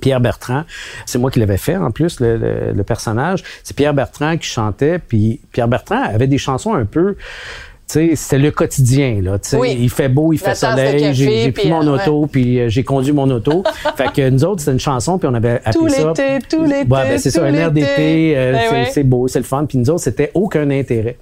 [0.00, 0.64] Pierre Bertrand,
[1.06, 3.42] c'est moi qui l'avais fait en plus, le, le- le personnage.
[3.64, 7.16] C'est Pierre Bertrand qui chantait, puis Pierre Bertrand avait des chansons un peu...
[7.90, 9.38] C'était le quotidien, là.
[9.38, 9.76] Tu sais, Oui.
[9.80, 13.12] il fait beau, il fait soleil, j'ai pris mon euh, auto, puis euh, j'ai conduit
[13.12, 13.64] mon auto.
[13.96, 16.08] fait que nous autres, c'était une chanson, puis on avait appelé Tout ça...
[16.08, 18.88] l'été, tout l'été, Ouais, ben, c'est ça, tout un air d'été, euh, Ben c'est ouais.
[18.92, 19.64] c'est beau, c'est le fun.
[19.66, 21.16] Puis nous autres, c'était aucun intérêt.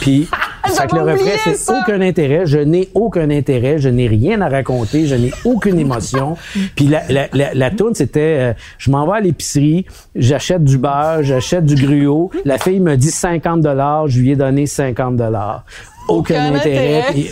[0.00, 0.28] Puis,
[0.66, 1.78] fait que le refrain, c'est ça.
[1.80, 6.36] aucun intérêt, je n'ai aucun intérêt, je n'ai rien à raconter, je n'ai aucune émotion.
[6.74, 10.78] Puis la, la, la, la toune, c'était, euh, je m'en vais à l'épicerie, j'achète du
[10.78, 12.30] beurre, j'achète du gruau.
[12.44, 15.64] La fille me dit 50 dollars, je lui ai donné 50 dollars.
[16.08, 16.98] Aucun, Aucun intérêt.
[17.00, 17.12] intérêt.
[17.12, 17.30] Puis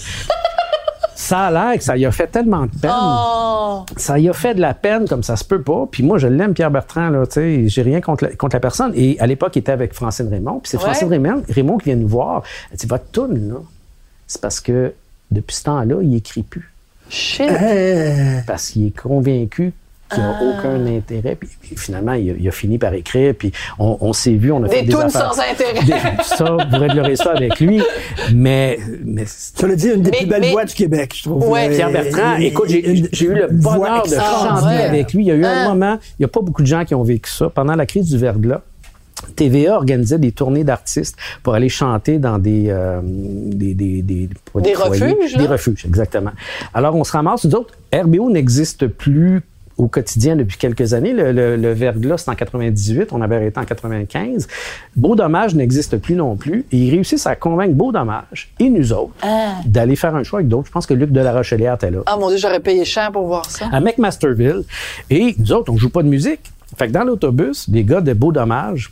[1.14, 3.84] ça a l'air que ça y a fait tellement de peine Oh.
[3.96, 5.86] ça y a fait de la peine comme ça se peut pas.
[5.90, 8.60] Puis moi, je l'aime, Pierre Bertrand, là, tu sais, j'ai rien contre la, contre la
[8.60, 8.92] personne.
[8.94, 10.60] Et à l'époque, il était avec Francine Raymond.
[10.60, 10.84] Puis c'est Ouais.
[10.84, 12.42] Francine Raymond, Raymond qui vient nous voir.
[12.70, 13.56] Elle dit, votre toune, là,
[14.26, 14.92] c'est parce que
[15.30, 16.70] depuis ce temps-là, il écrit plus.
[17.10, 17.48] Shit.
[17.50, 19.72] Euh, Parce qu'il est convaincu
[20.12, 20.42] qu'il n'a Ah.
[20.58, 21.34] aucun intérêt.
[21.36, 23.34] Puis, puis finalement, il a, il a fini par écrire.
[23.38, 25.32] Puis on, on s'est vu, on a fait Des des tunes affaires.
[25.34, 25.84] sans intérêt.
[25.84, 27.82] Des- ça, vous réglerez ça avec lui.
[28.34, 31.22] Mais, mais ça veut dire une des Mais- plus belles mais- voix du Québec, je
[31.22, 31.48] trouve.
[31.48, 34.82] Ouais, Euh, Pierre Bertrand, une- écoute, j'ai eu le bonheur de chanter ouais.
[34.84, 35.24] avec lui.
[35.24, 35.68] Il y a eu un Hein?
[35.68, 37.48] moment, il n'y a pas beaucoup de gens qui ont vécu ça.
[37.48, 38.60] Pendant la crise du verglas,
[39.36, 44.74] TVA organisait des tournées d'artistes pour aller chanter dans des euh, des des des, Des
[44.74, 45.38] refuges, là?
[45.38, 46.32] des refuges exactement.
[46.74, 49.40] Alors on se ramasse nous autres RBO n'existe plus
[49.78, 51.12] au quotidien depuis quelques années.
[51.12, 54.46] Le, le, le verglas, c'est en 98, on avait arrêté en 95.
[54.96, 56.64] Beau Dommage n'existe plus non plus.
[56.72, 59.14] Et ils réussissent à convaincre Beau Dommage et nous autres
[59.66, 60.66] d'aller faire un choix avec d'autres.
[60.66, 63.10] Je pense que Luc de la Rochelière était là Ah mon Dieu, j'aurais payé cher
[63.12, 63.68] pour voir ça.
[63.72, 64.62] à McMasterville.
[65.10, 66.40] Et nous autres, on joue pas de musique.
[66.76, 68.90] Fait que dans l'autobus, les gars de Beau Dommage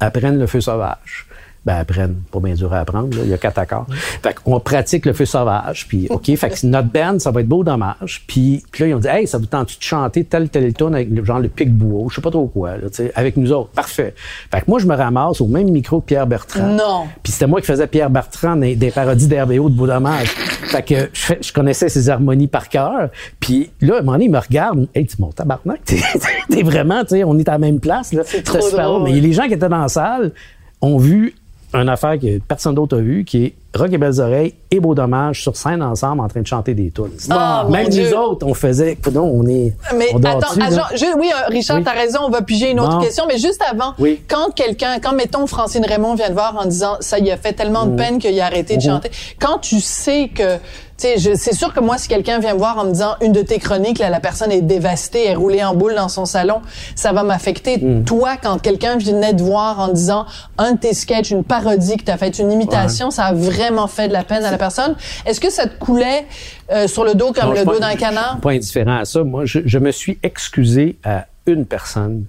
[0.00, 1.26] apprennent le feu sauvage.
[1.64, 3.22] Ben, apprennent, pas bien dur à apprendre, là.
[3.22, 3.86] il y a quatre accords.
[3.90, 7.46] Fait qu'on pratique le feu sauvage, puis OK, fait que notre band, ça va être
[7.46, 8.24] Beau Dommage.
[8.26, 10.92] Puis, puis là, ils ont dit, hey, ça vous tente de chanter tel, tel tune
[10.92, 13.70] avec le, genre le pic bois, je sais pas trop quoi, là, avec nous autres?
[13.70, 14.12] Parfait.
[14.50, 16.66] Fait que moi, je me ramasse au même micro que Pierre Bertrand.
[16.66, 17.04] Non.
[17.22, 20.26] Puis c'était moi qui faisais Pierre Bertrand des, des parodies d'RBO de Beau Dommage.
[20.30, 23.10] fait que je, fais- je connaissais ses harmonies par cœur.
[23.38, 24.88] Puis là, à un moment donné, il me regarde.
[24.96, 28.12] Hey, tu mon tabarnak, t'es, vraiment, tu sais, on est à la même place.
[28.12, 28.22] Là.
[28.26, 29.04] C'était trop drôle.
[29.04, 30.32] Mais les gens qui étaient dans la salle
[30.80, 31.34] ont vu
[31.74, 34.94] une affaire que personne d'autre a vue, qui est Rock et Belles Oreilles et Beau
[34.94, 37.10] Dommage sur scène ensemble en train de chanter des tunes.
[37.30, 40.54] Ah, Même nous autres, on faisait, non, on est, Mais on dort attends,
[40.92, 41.84] dessus, oui, euh, Richard, Oui.
[41.84, 44.20] t'as raison, on va piger une autre question, mais juste avant, Oui.
[44.28, 47.52] quand quelqu'un, quand mettons Francine Raymond vient te voir en disant ça y a fait
[47.54, 47.90] tellement Mm.
[47.92, 48.86] de peine qu'il a arrêté de Mm-hmm.
[48.86, 50.56] chanter, quand tu sais que,
[50.98, 53.32] tu sais, c'est sûr que moi, si quelqu'un vient me voir en me disant une
[53.32, 56.60] de tes chroniques, là, la personne est dévastée, est roulée en boule dans son salon,
[56.94, 57.78] ça va m'affecter.
[57.78, 58.04] Mm.
[58.04, 60.26] Toi, quand quelqu'un venait te voir en disant
[60.58, 64.08] un de tes sketchs, une parodie que t'as fait, une imitation, ça a vraiment fait
[64.08, 64.96] de la peine à la personne.
[65.26, 66.26] Est-ce que ça te coulait
[66.70, 68.38] euh, sur le dos comme Non, le je suis dos d'un canard?
[68.40, 69.22] Pas indifférent à ça.
[69.22, 72.24] Moi, je, je me suis excusé à une personne.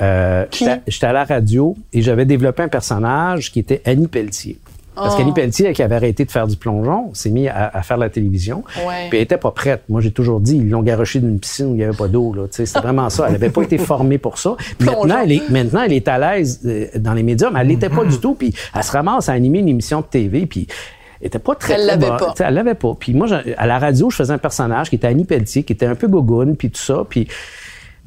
[0.00, 0.46] Euh,
[0.86, 4.58] J'étais à la radio et j'avais développé un personnage qui était Annie Pelletier.
[5.00, 5.18] Parce Oh.
[5.18, 8.10] qu'Annie Pelletier, qui avait arrêté de faire du plongeon, s'est mis à, à faire la
[8.10, 8.64] télévision.
[8.86, 9.08] Ouais.
[9.08, 9.82] Puis elle était pas prête.
[9.88, 12.34] Moi, j'ai toujours dit, ils l'ont garoché d'une piscine où il n'y avait pas d'eau.
[12.50, 13.26] C'était vraiment ça.
[13.26, 14.56] Elle n'avait pas été formée pour ça.
[14.80, 17.88] Maintenant, elle est, maintenant, elle est à l'aise euh, dans les médias, mais elle l'était
[17.90, 18.34] pas du tout.
[18.34, 20.46] Puis elle se ramasse à animer une émission de TV.
[20.46, 20.66] Puis
[21.20, 22.34] elle était pas très, Elle l'avait pas.
[22.40, 22.94] Elle l'avait pas.
[22.98, 25.86] Puis moi, à la radio, je faisais un personnage qui était Annie Pelletier, qui était
[25.86, 27.04] un peu gogoune, puis tout ça.
[27.08, 27.26] Puis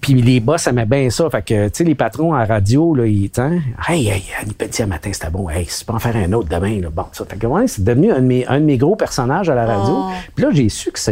[0.02, 1.30] Puis les boss aimaient bien ça.
[1.30, 4.88] Fait que, tu sais, les patrons à radio, là, ils hein, Hey, hey, Annie Pelletier,
[4.88, 5.48] matin, c'était bon.
[5.48, 6.90] Hey, tu peux en faire un autre demain, là.
[6.90, 7.24] Bon, ça.
[7.26, 9.66] Fait que, ouais, c'est devenu un de, mes, un de mes gros personnages à la
[9.68, 9.94] radio.
[9.96, 10.12] Oh.
[10.36, 11.12] Puis là, j'ai su que ça,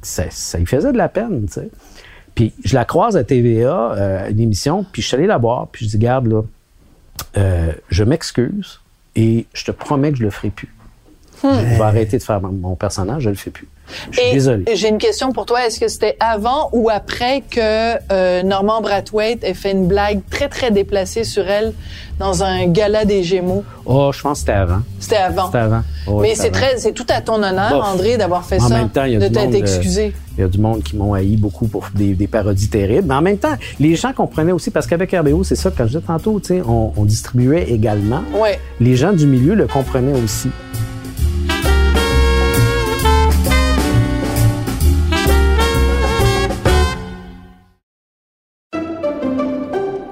[0.00, 1.68] ça, ça lui faisait de la peine, tu sais.
[2.34, 5.68] Puis je la croise à TVA, euh, une émission, puis je suis allé la voir,
[5.68, 6.42] puis je dis, garde, là,
[7.36, 8.80] euh, je m'excuse
[9.14, 10.72] et je te promets que je le ferai plus.
[11.42, 13.68] Je vais arrêter de faire mon, mon personnage, je le fais plus.
[14.10, 14.64] Je suis Et désolé.
[14.74, 15.66] j'ai une question pour toi.
[15.66, 17.60] Est-ce que c'était avant ou après que
[18.12, 21.72] euh, Norman Brathwaite ait fait une blague très, très déplacée sur elle
[22.18, 23.64] dans un gala des Gémeaux?
[23.84, 24.78] Oh, je pense que c'était avant.
[24.98, 25.46] C'était avant.
[25.46, 25.82] C'était avant.
[26.06, 26.52] Oh, Mais c'est avant.
[26.52, 27.84] très, c'est tout à ton honneur, Bof.
[27.92, 28.76] André, d'avoir fait En ça.
[28.78, 30.14] même temps, il y a de du t'être monde, euh, excusé.
[30.38, 33.06] Il y a du monde qui m'ont haï beaucoup pour des, des parodies terribles.
[33.08, 35.88] Mais en même temps, les gens comprenaient aussi, parce qu'avec RBO, c'est ça, quand je
[35.98, 38.22] disais tantôt, tu sais, on, on distribuait également.
[38.34, 38.58] Ouais.
[38.80, 40.48] Les gens du milieu le comprenaient aussi.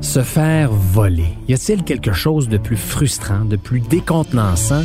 [0.00, 1.28] Se faire voler.
[1.48, 4.82] Y a-t-il quelque chose de plus frustrant, de plus décontenançant?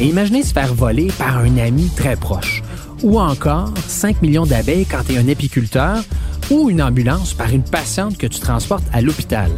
[0.00, 2.62] Imaginez se faire voler par un ami très proche.
[3.02, 6.02] Ou encore 5 millions d'abeilles quand tu es un apiculteur
[6.50, 9.50] ou une ambulance par une patiente que tu transportes à l'hôpital.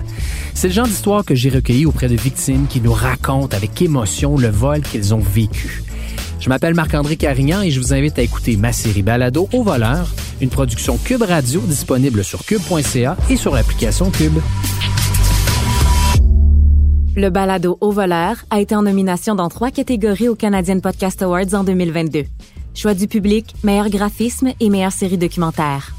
[0.54, 4.36] C'est le genre d'histoire que j'ai recueilli auprès de victimes qui nous racontent avec émotion
[4.36, 5.82] le vol qu'ils ont vécu.
[6.40, 10.08] Je m'appelle Marc-André Carignan et je vous invite à écouter ma série Balado au voleur,
[10.40, 14.38] une production Cube Radio disponible sur cube.ca et sur l'application Cube.
[17.16, 21.54] Le balado Au voleur a été en nomination dans trois catégories aux Canadian Podcast Awards
[21.54, 22.24] en 2022.
[22.74, 25.94] Choix du public, meilleur graphisme et meilleure série documentaire.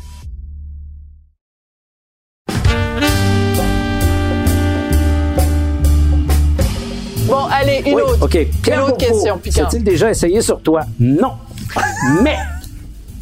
[7.27, 8.25] Bon, allez, une Oui, autre.
[8.25, 8.35] OK.
[8.67, 10.81] Une autre question s'est-il déjà essayé sur toi?
[10.99, 11.33] Non.
[12.23, 12.37] Mais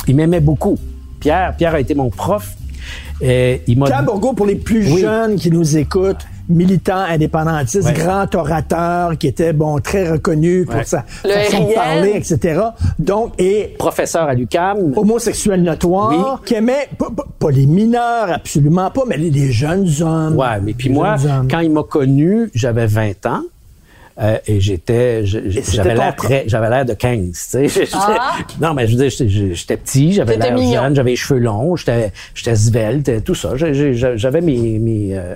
[0.08, 0.78] il m'aimait beaucoup.
[1.26, 2.52] Pierre, Pierre a été mon prof.
[3.20, 5.02] Et il m'a Pierre Bourgault, pour les plus Oui.
[5.02, 7.94] jeunes qui nous écoutent, militant indépendantiste, Ouais.
[7.94, 10.84] grand orateur, qui était bon très reconnu pour Ouais.
[10.84, 11.74] sa Le façon de RIL.
[11.74, 12.62] parler, etc.
[13.00, 14.94] Donc, et professeur à l'UCAM.
[14.96, 19.90] homosexuel notoire, qui aimait pas, pas- pas les mineurs, absolument pas, mais les, les jeunes
[20.02, 20.36] hommes.
[20.38, 21.16] Ouais, mais puis moi,
[21.50, 23.42] quand il m'a connu, j'avais 20 ans.
[24.22, 27.88] Euh, et j'étais, j'avais l'air très, j'avais l'air de 15, tu sais.
[27.94, 28.38] Ah.
[28.62, 32.12] Non, mais je veux dire, j'étais, petit, j'avais l'air jeune, j'avais les cheveux longs, j'étais,
[32.34, 33.52] j'étais svelte, tout ça.
[33.56, 35.36] J'avais mes, mes euh,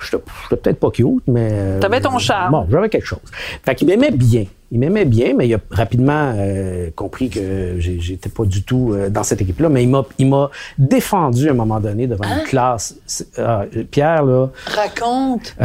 [0.00, 1.48] j'étais peut-être pas cute, mais.
[1.52, 2.52] euh, T'avais ton charme.
[2.52, 3.18] Bon, j'avais quelque chose.
[3.64, 4.44] Fait qu'il m'aimait bien.
[4.70, 9.08] Il m'aimait bien, mais il a rapidement euh, compris que j'étais pas du tout euh,
[9.08, 9.70] dans cette équipe-là.
[9.70, 12.40] Mais il m'a, il m'a défendu à un moment donné devant Hein?
[12.40, 12.94] une classe.
[13.38, 15.56] Ah, Pierre, là, Raconte.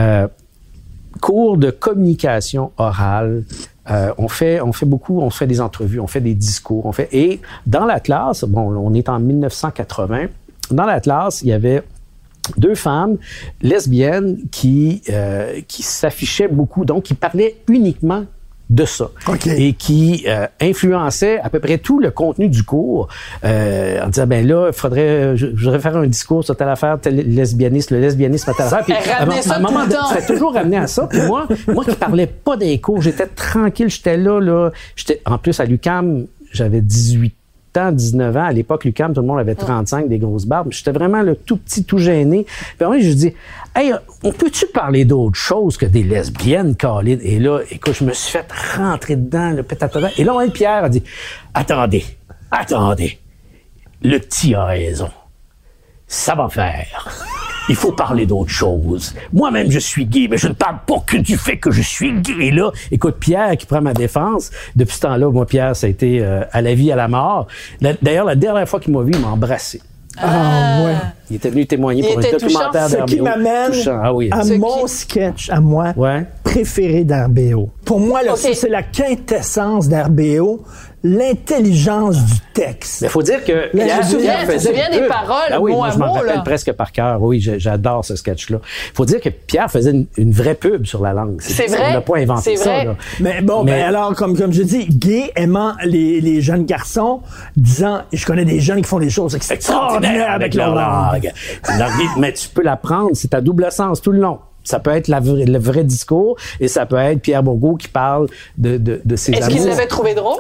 [1.24, 3.46] Cours de communication orale.
[3.90, 7.40] Euh, on fait, beaucoup, on fait des entrevues, on fait des discours, on fait et
[7.66, 10.28] dans la classe, bon, on est en 1980.
[10.72, 11.82] Dans la classe, il y avait
[12.58, 13.18] deux femmes
[13.62, 18.26] lesbiennes qui euh, qui s'affichaient beaucoup, donc qui parlaient uniquement
[18.70, 19.10] de ça.
[19.28, 19.48] OK.
[19.48, 23.08] et qui euh, influençaient à peu près tout le contenu du cours
[23.44, 26.70] euh, en disant ben là il faudrait je, je voudrais faire un discours sur telle
[26.70, 28.84] affaire tel lesbianisme le lesbianisme à telle affaire.
[28.84, 29.82] Puis, à un- ça à un moment
[30.26, 31.08] toujours ramené à ça.
[31.08, 34.72] Puis moi moi qui parlais pas des cours j'étais tranquille j'étais là là.
[34.96, 37.36] J'étais en plus à l'UCAM j'avais 18
[37.78, 38.46] ans, 19 ans.
[38.46, 40.68] À l'époque, l'UQAM, tout le monde avait 35, des grosses barbes.
[40.72, 42.46] J'étais vraiment le tout petit, tout gêné.
[42.78, 43.34] Puis moi, je dis,
[43.76, 47.18] hey, on peut-tu parler d'autre chose que des lesbiennes, Colin?
[47.22, 50.10] Et là, écoute, je me suis fait rentrer dedans, le pétatata.
[50.18, 51.04] Et là, Pierre a dit,
[51.54, 52.06] attendez,
[52.52, 53.20] attendez.
[54.02, 55.10] Le petit a raison.
[56.08, 57.08] Ça va faire.
[57.70, 59.16] Il faut parler d'autre chose.
[59.32, 62.12] Moi-même, je suis gay, mais je ne parle pas que du fait que je suis
[62.22, 62.34] gay.
[62.48, 65.90] Et là, écoute, Pierre qui prend ma défense, depuis ce temps-là, moi, Pierre, ça a
[65.90, 67.48] été euh, à la vie, à la mort.
[68.02, 69.82] D'ailleurs, la dernière fois qu'il m'a vu, il m'a embrassé.
[70.22, 70.94] Ah, ouais.
[71.32, 72.98] Il était venu témoigner Il pour un documentaire touchant.
[73.00, 73.24] Ce qui d'RBO.
[73.30, 74.00] m'amène Touchant.
[74.04, 74.30] Ah oui.
[74.32, 76.26] à Ce mon qui- sketch, à moi, Ouais.
[76.44, 77.72] préféré d'RBO.
[77.84, 78.38] Pour moi, là, Ok.
[78.38, 80.64] ça, c'est la quintessence d'RBO,
[81.04, 83.02] l'intelligence du texte.
[83.02, 85.02] Mais faut dire que Là, Pierre, je me souviens- Pierre tu te faisait souviens une
[85.02, 86.42] des paroles, Ah oui, mot moi, à je m'en rappelle là.
[86.46, 87.22] presque par cœur.
[87.22, 88.60] Oui, j'adore ce sketch-là.
[88.94, 91.38] Faut dire que Pierre faisait une, une vraie pub sur la langue.
[91.40, 91.90] C'est vrai.
[91.90, 92.70] On n'a pas inventé C'est ça.
[92.72, 92.86] vrai.
[92.86, 92.96] là.
[93.20, 97.22] Mais bon, Mais- ben alors, comme, comme je dis, gay aimant les, les jeunes garçons,
[97.58, 101.32] disant, je connais des jeunes qui font des choses extraordinaires avec leur langue.
[101.78, 104.40] La- Mais tu peux l'apprendre, c'est à double sens tout le long.
[104.64, 107.88] Ça peut être la vraie- le vrai discours et ça peut être Pierre Bourgault qui
[107.90, 110.40] parle de, de, de ses Est-ce qu'il l'avait trouvé drôle?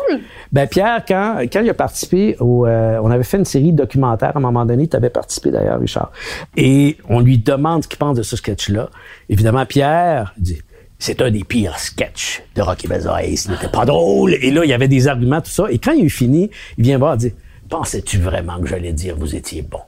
[0.52, 3.78] Ben Pierre, quand, quand il a participé au, euh, on avait fait une série de
[3.78, 6.12] documentaires à un moment donné, tu avais participé d'ailleurs, Richard,
[6.56, 8.90] et on lui demande ce qu'il pense de ce sketch-là.
[9.30, 10.62] Évidemment, Pierre dit.
[11.00, 13.36] C'est un des pires sketchs de Rocky Bezoy.
[13.36, 14.36] Ce n'était pas drôle.
[14.36, 15.66] Et là, il y avait des arguments, tout ça.
[15.70, 17.34] Et quand il a eu fini, il vient voir et dit
[17.68, 19.80] Pensais-tu vraiment que j'allais dire vous étiez bon?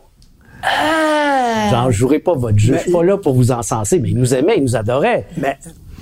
[0.65, 1.69] Ah!
[1.71, 2.73] Genre, je jouerai pas votre jeu.
[2.75, 5.25] Je suis Mais- pas là pour vous encenser, mais il nous aimait, il nous adorait.
[5.37, 5.57] Mais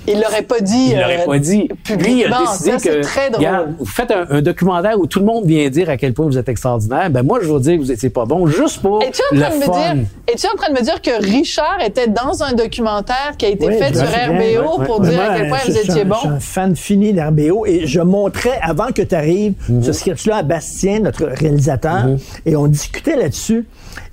[0.06, 0.88] Il l'aurait pas dit.
[0.90, 1.66] Il l'aurait euh, pas dit.
[1.98, 3.38] Lui, il a décidé Ça, c'est que, très drôle.
[3.46, 6.26] regarde, vous faites un, un documentaire où tout le monde vient dire à quel point
[6.26, 7.08] vous êtes extraordinaire.
[7.08, 9.40] Ben, moi, je veux dire que vous étiez pas bon, juste pour Es-tu en le
[9.40, 9.72] train de me fun.
[9.94, 13.48] dire, es-tu en train de me dire que Richard était dans un documentaire qui a
[13.48, 15.78] été Oui, fait je sur RBO ouais, pour ouais, dire à quel point je- vous
[15.78, 16.14] étiez un- bon?
[16.16, 19.82] Je suis un fan fini d'RBO et je montrais, avant que tu arrives, Mhm.
[19.84, 22.08] ce sketch-là à Bastien, notre réalisateur,
[22.44, 23.66] et on discutait là-dessus,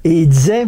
[0.03, 0.67] et il disait,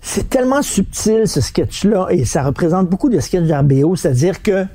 [0.00, 4.66] c'est tellement subtil ce sketch-là, et ça représente beaucoup de sketchs d'RBO, c'est-à-dire que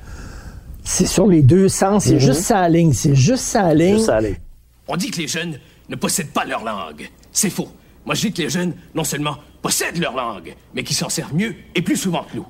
[0.84, 4.02] c'est sur les deux sens, c'est juste sa ligne, c'est juste sa ligne.
[4.02, 4.10] Mhm.
[4.10, 4.38] Aller.
[4.88, 7.10] On dit que les jeunes ne possèdent pas leur langue.
[7.32, 7.68] C'est faux.
[8.06, 11.36] Moi, je dis que les jeunes, non seulement possèdent leur langue, mais qui s'en servent
[11.36, 12.46] mieux et plus souvent que nous.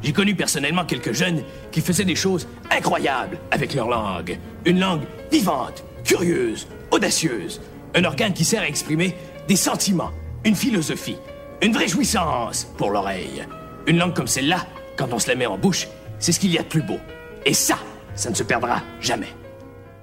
[0.00, 4.38] J'ai connu personnellement quelques jeunes qui faisaient des choses incroyables avec leur langue.
[4.64, 7.60] Une langue vivante, curieuse, audacieuse.
[7.94, 9.16] Un organe qui sert à exprimer
[9.48, 10.10] des sentiments,
[10.44, 11.16] une philosophie,
[11.60, 13.44] une vraie jouissance pour l'oreille.
[13.86, 16.58] Une langue comme celle-là, quand on se la met en bouche, c'est ce qu'il y
[16.58, 16.98] a de plus beau.
[17.44, 17.76] Et ça,
[18.14, 19.28] ça ne se perdra jamais.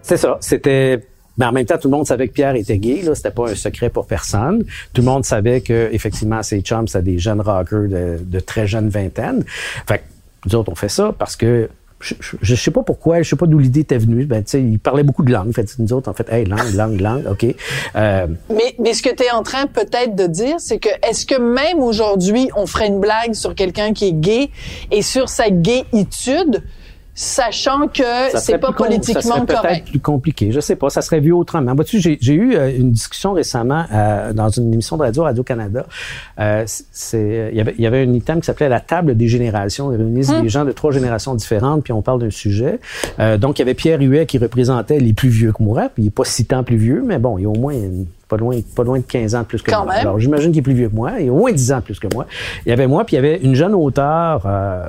[0.02, 0.38] C'est ça.
[0.42, 1.06] C'était.
[1.38, 3.02] Mais en même temps, tout le monde savait que Pierre était gay.
[3.02, 4.66] Là, c'était pas un secret pour personne.
[4.94, 8.68] Tout le monde savait que effectivement, ses chums, c'était des jeunes rockers de, de très
[8.68, 9.46] jeunes vingtaines.
[9.88, 10.04] Fait que
[10.46, 13.46] nous autres, on fait ça parce que je, je sais pas pourquoi, je sais pas
[13.46, 14.26] d'où l'idée était venue.
[14.26, 15.54] Ben, il parlait beaucoup de langue.
[15.54, 17.46] Fait nous autres, en fait, hey, langue, langue, langue, ok.
[17.96, 21.26] Euh, Mais, mais ce que tu es en train peut-être de dire, c'est que est-ce
[21.26, 24.50] que même aujourd'hui, on ferait une blague sur quelqu'un qui est gay
[24.92, 26.64] et sur sa gayitude,
[27.22, 28.02] sachant que
[28.36, 29.88] c'est pas plus com- ça politiquement serait peut-être correct?
[29.90, 30.52] plus compliqué.
[30.54, 31.76] Je sais pas, ça serait vu autrement.
[31.76, 35.86] Vois-tu, j'ai, j'ai eu euh, une discussion récemment euh, dans une émission de radio Radio-Canada.
[36.40, 39.28] Euh, c'est, il, y avait, il y avait un item qui s'appelait La table des
[39.28, 39.92] générations.
[39.92, 42.80] Ils réunissent des gens de trois générations différentes, puis on parle d'un sujet.
[43.20, 46.04] Euh, donc, il y avait Pierre Huet qui représentait les plus vieux que moi, puis
[46.04, 48.06] il est pas si tant plus vieux, mais bon, il y a au moins une-
[48.30, 49.94] pas loin, pas loin de 15 ans de plus que Quand moi.
[49.96, 50.02] même.
[50.02, 51.14] Alors, j'imagine qu'il est plus vieux que moi.
[51.20, 52.28] Il a au moins 10 ans de plus que moi.
[52.66, 54.86] Il y avait moi, puis il y avait une jeune auteure euh,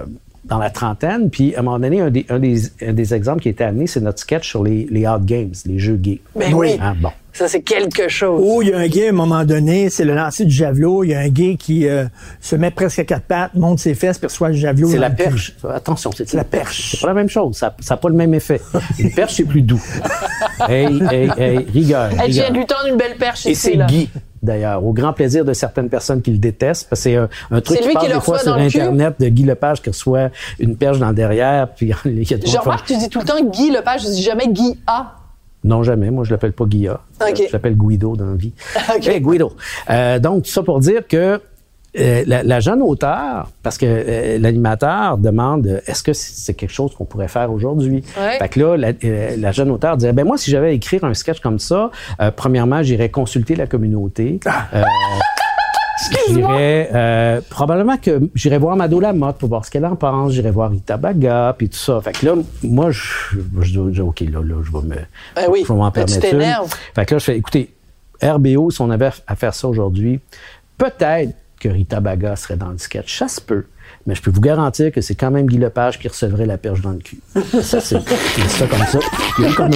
[0.50, 1.30] dans la trentaine.
[1.30, 3.64] Puis, à un moment donné, un des, un des, un des exemples qui a été
[3.64, 6.20] amené, c'est notre sketch sur les, les hot games, les jeux gays.
[6.34, 6.76] Ben oui.
[6.80, 7.10] Ah, bon.
[7.32, 8.42] Ça, c'est quelque chose.
[8.44, 11.04] Oh, il y a un gay, à un moment donné, c'est le lancer du javelot.
[11.04, 12.04] Il y a un gay qui euh,
[12.40, 14.88] se met presque à quatre pattes, monte ses fesses, perçoit le javelot.
[14.90, 15.24] C'est la cul.
[15.24, 15.54] perche.
[15.72, 16.90] Attention, c'est la perche.
[16.90, 17.56] C'est pas la même chose.
[17.56, 18.60] Ça n'a pas le même effet.
[18.98, 19.82] Une perche, c'est plus doux.
[20.68, 22.10] hey, hey, hey, rigueur.
[22.10, 22.50] Rigueur.
[22.50, 23.76] de lui tendre une belle perche Et c'est.
[23.86, 24.10] Guy,
[24.42, 27.60] d'ailleurs, au grand plaisir de certaines personnes qui le détestent, parce que c'est un, un
[27.60, 28.62] truc qui lui passe qui le des fois sur cul?
[28.62, 32.36] Internet de Guy Lepage qui reçoit une perche dans le derrière, puis il y a
[32.44, 35.16] Je remarque que tu dis tout le temps Guy Lepage, je dis jamais Guy A.
[35.62, 36.10] Non, jamais.
[36.10, 37.00] Moi, je l'appelle pas Guilla.
[37.20, 37.42] Ok.
[37.48, 38.52] Je l'appelle Guido dans la vie.
[38.96, 39.06] Ok.
[39.06, 39.52] Hey, Guido.
[39.90, 41.40] Euh, donc, tout ça pour dire que
[41.98, 46.72] euh, la, la jeune auteure, parce que euh, l'animateur demande euh, est-ce que c'est quelque
[46.72, 48.04] chose qu'on pourrait faire aujourd'hui?
[48.16, 48.38] Ouais.
[48.38, 48.92] Fait que là, la,
[49.36, 51.90] la jeune auteure disait ben moi, si j'avais à écrire un sketch comme ça,
[52.36, 54.38] premièrement, j'irais consulter la communauté.
[54.72, 54.82] Euh,
[56.28, 60.32] J'irais probablement que j'irais voir Mado Lamotte pour voir ce qu'elle en pense.
[60.32, 62.00] J'irais voir Rita Baga puis tout ça.
[62.00, 63.02] Fait que là, moi, je,
[63.60, 64.96] je dis ok là, là, je vais me,
[65.36, 66.06] Ben oui, je vais m'en tu une.
[66.08, 67.74] Fait que là, je fais écoutez,
[68.22, 70.20] RBO, si on avait à faire ça aujourd'hui,
[70.78, 73.18] peut-être que Rita Baga serait dans le sketch.
[73.18, 73.66] Ça se peut.
[74.06, 76.80] Mais je peux vous garantir que c'est quand même Guy Lepage qui recevrait la perche
[76.80, 77.18] dans le cul.
[77.62, 78.98] Ça, c'est ça comme ça.
[79.62, 79.70] Un-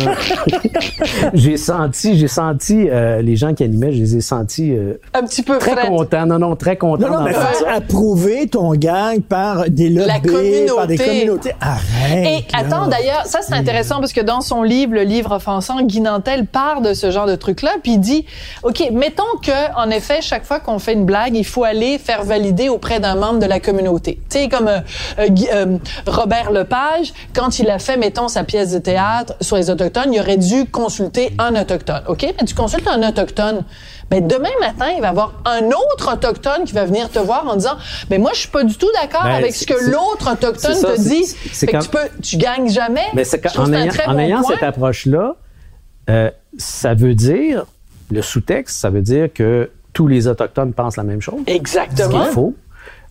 [1.34, 5.22] j'ai senti, j'ai senti euh, les gens qui animaient, je les ai sentis euh, Un
[5.24, 5.87] petit peu très frette.
[5.88, 6.26] contents.
[6.26, 7.08] Non, non, très contents.
[7.08, 7.34] Non, non, mais
[7.70, 10.72] approuver ton gang par des lobbies, La communauté.
[10.74, 11.52] par des communautés?
[11.60, 12.27] Arrête.
[12.27, 16.00] Et attends, d'ailleurs, ça c'est intéressant parce que dans son livre, le livre offensant, Guy
[16.00, 18.25] Nantel part de ce genre de truc-là, puis il dit,
[18.62, 22.25] ok, mettons que en effet, chaque fois qu'on fait une blague, il faut aller faire
[22.25, 24.18] valider auprès d'un membre de la communauté.
[24.31, 24.81] Tu sais, comme euh,
[25.18, 29.70] euh, euh, Robert Lepage, quand il a fait, mettons, sa pièce de théâtre sur les
[29.70, 32.02] Autochtones, il aurait dû consulter un Autochtone.
[32.08, 32.22] OK?
[32.22, 33.64] Mais tu consultes un Autochtone.
[34.10, 37.46] Mais demain matin, il va y avoir un autre Autochtone qui va venir te voir
[37.48, 37.77] en disant,
[38.10, 40.94] mais moi, je suis pas du tout d'accord Ben, avec ce que l'autre Autochtone ça,
[40.94, 41.27] te dit.
[41.27, 43.06] Fait que tu peux, tu gagnes jamais.
[43.14, 45.37] Mais c'est ayant, en bon ayant cette approche-là,
[46.10, 47.64] euh, ça veut dire,
[48.10, 51.40] le sous-texte, ça veut dire que tous les Autochtones pensent la même chose.
[51.40, 52.27] Ce qui Exactement.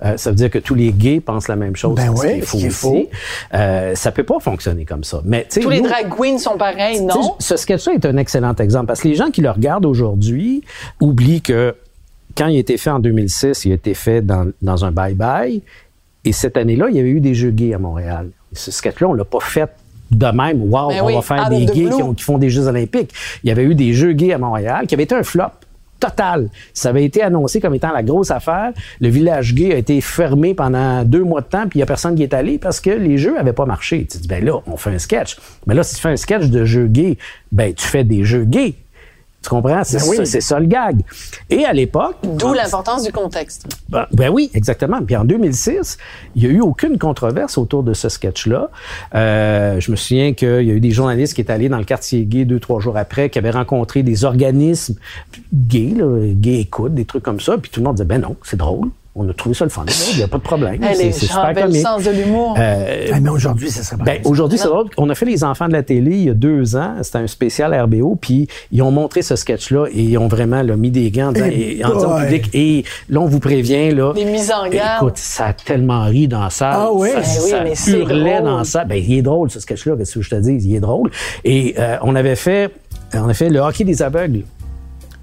[0.03, 1.95] Euh, ça veut dire que tous les gays pensent la même chose.
[1.95, 2.75] Ben oui, faux qui est aussi.
[2.77, 3.09] faux.
[3.53, 5.21] Euh, ça peut pas fonctionner comme ça.
[5.25, 7.35] Mais, Tous les drag queens sont pareils, non?
[7.39, 10.63] Ce sketch-là est un excellent exemple parce que les gens qui le regardent aujourd'hui
[10.99, 11.75] oublient que
[12.35, 15.61] quand il a été fait en 2006, il a été fait dans, dans un bye-bye.
[16.25, 18.29] Et cette année-là, il y avait eu des jeux gays à Montréal.
[18.51, 19.69] Et ce sketch-là, on l'a pas fait
[20.11, 20.61] de même.
[20.63, 23.11] Wow, Ben on oui, va faire des gays qui, ont- qui font des Jeux olympiques.
[23.43, 25.45] Il y avait eu des jeux gays à Montréal qui avaient été un flop
[26.03, 26.49] total.
[26.73, 28.73] Ça avait été annoncé comme étant la grosse affaire.
[28.99, 31.85] Le village gay a été fermé pendant deux mois de temps, puis il y a
[31.85, 33.99] personne qui est allé parce que les jeux avaient pas marché.
[33.99, 35.37] Tu te dis, ben là, on fait un sketch.
[35.65, 37.17] Mais là, si tu fais un sketch de jeux gays,
[37.51, 38.75] ben tu fais des jeux gays.
[39.43, 39.83] Tu comprends?
[39.83, 40.17] C'est Ben oui.
[40.17, 41.01] ça, c'est ça le gag.
[41.49, 43.67] Et à l'époque, D'où l'importance du contexte.
[43.89, 45.01] ben, ben oui, exactement.
[45.01, 45.97] Puis en 2006,
[46.35, 48.69] il n'y a eu aucune controverse autour de ce sketch-là.
[49.15, 51.83] Euh, je me souviens qu'il y a eu des journalistes qui étaient allés dans le
[51.83, 54.95] quartier gay deux, trois jours après, qui avaient rencontré des organismes
[55.53, 57.57] gays, là, gays écoute, des trucs comme ça.
[57.57, 58.89] Puis tout le monde disait, ben non, c'est drôle.
[59.15, 59.85] On a trouvé ça le fun.
[60.13, 60.79] Il n'y a pas de problème.
[60.95, 61.81] C'est super avaient le comique.
[61.83, 62.55] sens de l'humour.
[62.57, 64.87] Euh, Ah, mais aujourd'hui, ça serait pas ben, aujourd'hui, c'est drôle.
[64.97, 66.95] On a fait Les Enfants de la télé il y a deux ans.
[67.03, 68.15] C'était un spécial RBO.
[68.19, 71.31] Puis ils ont montré ce sketch-là et ils ont vraiment là, mis des gants en
[71.31, 72.49] disant, et- en disant au public.
[72.55, 73.91] Et là, on vous prévient.
[73.91, 75.03] Là, Des mises en garde.
[75.03, 76.73] Écoute, ça a tellement ri dans la salle.
[76.75, 77.09] Ah oui?
[77.11, 78.45] Ça, Ben oui, ça mais c'est hurlait drôle.
[78.49, 78.87] dans la salle.
[78.87, 79.95] Ben, il est drôle, ce sketch-là.
[79.95, 80.57] Qu'est-ce que je te dis?
[80.59, 81.11] Il est drôle.
[81.43, 82.71] Et euh, on avait fait,
[83.13, 84.41] on a fait le hockey des aveugles.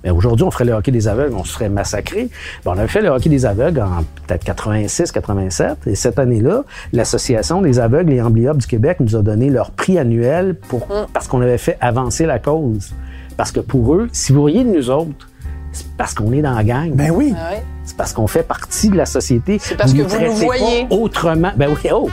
[0.05, 2.28] Mais aujourd'hui, on ferait le hockey des aveugles, on se serait massacré.
[2.64, 5.76] Ben, on avait fait le hockey des aveugles en peut-être 86, 87.
[5.86, 9.98] Et cette année-là, l'Association des aveugles et amblyopes du Québec nous a donné leur prix
[9.98, 11.07] annuel pour, Mm.
[11.12, 12.94] parce qu'on avait fait avancer la cause.
[13.36, 15.28] Parce que pour eux, si vous riez de nous autres,
[15.72, 16.90] c'est parce qu'on est dans la gang.
[16.94, 17.34] Ben oui.
[17.36, 17.62] Ah ouais.
[17.84, 19.59] C'est parce qu'on fait partie de la société.
[19.61, 20.86] C'est parce que vous nous voyez.
[20.90, 21.53] autrement.
[21.57, 22.09] Ben oui, oh!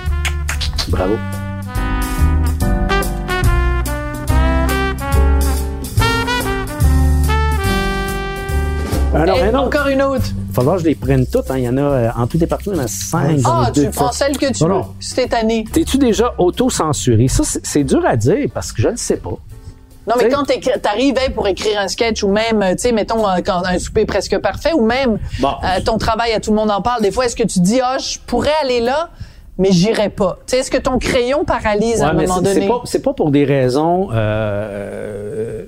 [0.89, 1.15] Bravo.
[9.13, 9.59] Non.
[9.65, 10.25] encore une autre.
[10.31, 11.49] Il va falloir que je les prenne toutes.
[11.49, 11.57] hein.
[11.57, 13.39] Il y en a euh, en tout et partout, il y en a cinq.
[13.45, 14.85] Ah, tu prends celle que tu Non, veux.
[14.99, 15.63] Cette année.
[15.71, 17.27] T'es-tu déjà auto-censuré?
[17.27, 19.29] Ça, c'est- dur à dire parce que je ne sais pas.
[20.07, 20.43] Non, mais quand
[20.81, 23.77] t'arrives hey, pour écrire un sketch ou même, euh, tu sais, mettons, euh, quand un
[23.77, 25.49] souper presque parfait ou même Bon.
[25.63, 27.81] euh, ton travail, à tout le monde en parle, des fois, est-ce que tu dis,
[27.83, 29.09] ah, je pourrais aller là,
[29.57, 30.37] mais j'irai pas?
[30.47, 32.69] Tu sais, est-ce que ton crayon paralyse à un moment donné?
[32.85, 34.07] C'est pas, pas pour des raisons.
[34.13, 35.65] euh,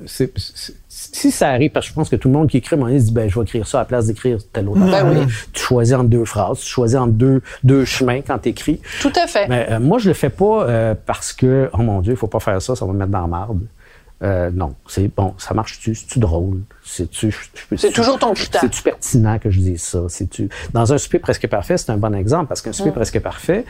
[1.12, 3.00] si ça arrive, parce que je pense que tout le monde qui écrit, moment donné,
[3.00, 5.34] se dit ben, je vais écrire ça à la place d'écrire telle autre Ben oui.
[5.54, 8.80] Tu choisis entre deux phrases, tu choisis entre deux, deux chemins quand tu écris.
[9.02, 9.48] Tout à fait.
[9.48, 12.28] Mais euh, moi, je le fais pas euh, parce que, oh mon Dieu, il faut
[12.28, 13.62] pas faire ça, ça va me mettre dans la marde.
[14.22, 16.60] Euh, non, c'est bon, ça marche-tu, c'est-tu drôle?
[16.84, 17.34] C'est-tu,
[17.78, 18.60] C'est toujours ton critère.
[18.62, 20.02] C'est-tu pertinent que je dise ça?
[20.10, 20.50] C'est-tu...
[20.74, 23.64] Dans un souper presque parfait, c'est un bon exemple parce qu'un souper presque parfait,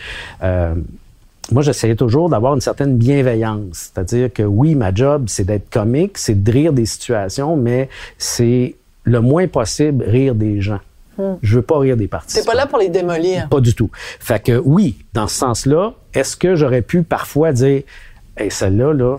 [1.52, 3.92] moi, j'essayais toujours d'avoir une certaine bienveillance.
[3.94, 8.76] C'est-à-dire que oui, ma job, c'est d'être comique, c'est de rire des situations, mais c'est
[9.04, 10.80] le moins possible rire des gens.
[11.42, 12.46] Je veux pas rire des participants.
[12.46, 13.50] T'es pas là pour les démolir.
[13.50, 13.90] Pas du tout.
[13.94, 17.84] Fait que oui, dans ce sens-là, est-ce que j'aurais pu parfois dire,
[18.38, 19.18] hey, celle-là, là,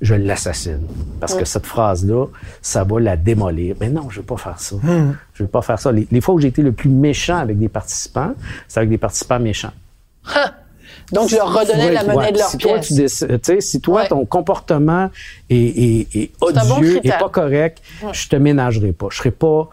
[0.00, 0.80] je l'assassine.
[1.20, 2.26] Parce que cette phrase-là,
[2.62, 3.76] ça va la démolir.
[3.80, 4.76] Mais non, je veux pas faire ça.
[5.34, 5.92] Je veux pas faire ça.
[5.92, 8.32] Les, les fois où j'ai été le plus méchant avec des participants,
[8.66, 9.72] c'est avec des participants méchants.
[10.34, 10.54] Ha!
[11.12, 12.32] Donc, je leur redonnais Ouais, la monnaie ouais.
[12.32, 14.08] de leur si toi, tu décides- si toi, Ouais.
[14.08, 15.10] ton comportement
[15.48, 17.78] est, est- est bon odieux pas correct,
[18.12, 19.08] je te ménagerai pas.
[19.10, 19.68] Je serai pas,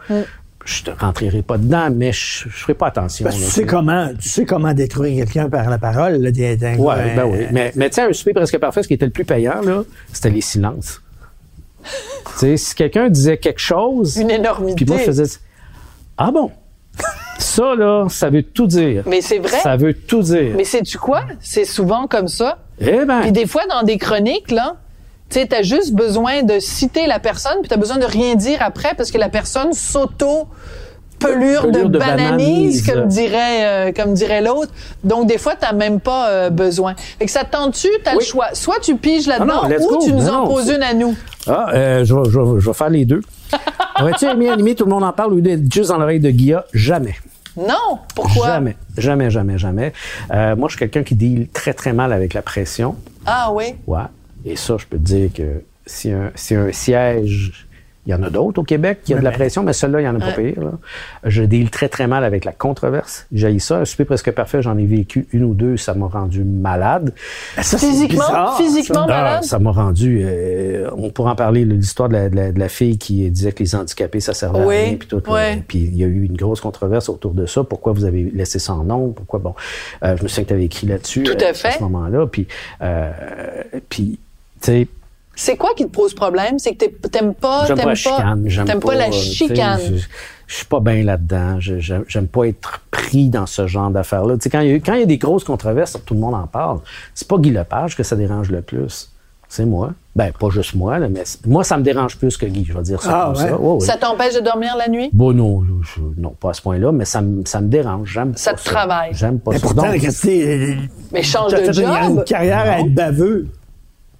[0.64, 3.24] je te rentrerai pas dedans, mais je, je ferai pas attention.
[3.24, 6.14] Parce que là, tu sais comment, tu sais comment détruire quelqu'un par la parole.
[6.16, 7.46] Là, des- d'un Ouais, gars, ben euh, oui.
[7.52, 9.82] Mais, mais tu sais, un souper presque parfait, ce qui était le plus payant, là,
[10.12, 11.00] c'était les silences.
[11.84, 14.74] tu sais, si quelqu'un disait quelque chose, Une énormité.
[14.74, 15.38] puis moi, je faisais
[16.16, 16.50] Ah bon?
[17.38, 19.02] Ça, là, ça veut tout dire.
[19.06, 19.58] Mais c'est vrai.
[19.62, 20.52] Ça veut tout dire.
[20.56, 21.22] Mais sais-tu quoi?
[21.40, 22.58] C'est souvent comme ça.
[22.80, 24.76] Eh ben, Puis des fois, dans des chroniques, là,
[25.30, 28.58] tu sais, t'as juste besoin de citer la personne, puis t'as besoin de rien dire
[28.60, 30.46] après parce que la personne s'auto
[31.18, 32.86] pelure de, Pelure de bananise, bananise.
[32.86, 34.72] comme dirait euh, comme dirait l'autre.
[35.04, 36.94] Donc des fois, t'as même pas euh, besoin.
[37.18, 38.46] Fait que ça te tente-tu, t'as le choix.
[38.54, 41.14] Soit tu piges là-dedans, Ah let's ou tu nous Non, en poses une à nous.
[41.48, 43.20] ah, euh, je, vais- je vais- je vais faire les deux.
[44.00, 46.64] Aurais-tu aimé animer Tout le monde en parle ou d'être juste dans l'oreille de Guilla?
[46.72, 47.16] Jamais.
[47.56, 48.46] Non, pourquoi?
[48.46, 48.76] Jamais.
[48.96, 49.92] Jamais, jamais, jamais.
[50.32, 52.94] Euh, moi, je suis quelqu'un qui deal très, très mal avec la pression.
[53.26, 53.74] Ah oui?
[53.86, 54.02] Ouais.
[54.44, 57.67] Et ça, je peux te dire que si un, si un siège
[58.08, 60.00] Il y en a d'autres au Québec qui a Ouais, de la pression, mais celui-là,
[60.00, 60.60] il y en a pas pire.
[60.62, 60.70] là.
[61.24, 63.26] Je deal très, très mal avec la controverse.
[63.32, 63.80] J'ai ça.
[63.80, 67.12] Un souper presque parfait, j'en ai vécu une ou deux, ça m'a rendu malade.
[67.56, 69.44] Ça, c'est Physiquement, bizarre, physiquement Ah, malade?
[69.44, 70.22] ça m'a rendu.
[70.24, 73.52] euh, on pourra en parler, l'histoire de la, de la- de la fille qui disait
[73.52, 74.96] que les handicapés, ça servait Oui, à rien.
[74.96, 75.32] Puis tout, là.
[75.32, 75.62] ouais.
[75.68, 77.62] Puis il y a eu une grosse controverse autour de ça.
[77.62, 79.12] Pourquoi vous avez laissé ça en nombre?
[79.14, 79.38] Pourquoi?
[79.38, 79.54] Bon,
[80.02, 81.24] euh, je me souviens que tu avais écrit là-dessus.
[81.24, 81.68] Tout euh, à fait.
[81.68, 82.26] À ce moment-là.
[82.26, 82.46] Puis,
[82.80, 83.10] euh,
[83.90, 84.18] puis
[84.62, 84.88] tu sais,
[85.40, 86.58] C'est quoi qui te pose problème?
[86.58, 88.42] C'est que t'aimes pas, t'aimes pas pas, la chicane.
[88.46, 89.80] J'aime t'aimes pas, la euh, chicane.
[89.88, 89.94] Je,
[90.48, 91.60] je suis pas bien là-dedans.
[91.60, 94.34] Je- J'aime j'aime pas être pris dans ce genre d'affaires-là.
[94.34, 96.14] Tu sais, quand il y, a eu- quand il y a des grosses controverses, tout
[96.14, 96.80] le monde en parle.
[97.14, 99.12] C'est pas Guy Lepage que ça dérange le plus.
[99.48, 99.92] C'est moi.
[100.16, 102.82] Ben, pas juste moi, là, mais moi, ça me dérange plus que Guy, je vais
[102.82, 103.80] dire ça Ah, comme ouais?
[103.80, 103.96] ça.
[103.96, 105.08] T'empêche de dormir la nuit?
[105.12, 108.10] Bon, non, je- non, pas à ce point-là, mais ça, me- ça me dérange.
[108.12, 109.10] J'aime Ça pas te travaille.
[109.12, 109.62] J'aime pas Mais ça.
[109.62, 110.42] pourtant, Donc, Christy,
[111.12, 112.24] Mais change de fait une, une job.
[112.24, 113.46] carrière à être baveux.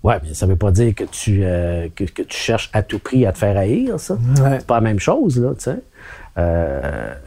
[0.05, 3.01] Ouais, mais ça veut pas dire que tu, euh, que, que tu cherches à tout
[3.01, 4.15] prix à te faire haïr, ça.
[4.15, 4.59] Ouais.
[4.59, 5.79] C'est pas la même chose, là, tu sais.
[6.39, 6.81] Euh,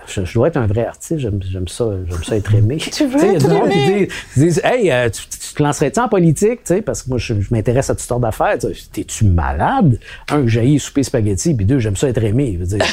[0.07, 2.77] je, je dois être un vrai artiste, j'aime j'aime ça, j'aime ça être aimé.
[2.91, 3.99] Tu veux il y a être du monde qui aimé?
[4.07, 6.63] dit- qui disent, Hey, euh, tu, tu te lancerais-tu en politique?
[6.63, 8.57] Tu sais, parce que moi, je, je m'intéresse à toute sorte d'affaires.
[8.93, 9.99] T'es-tu malade?
[10.31, 12.53] Un, j'ai souper spaghetti, puis deux, j'aime ça être aimé.
[12.55, 12.85] Je veux dire,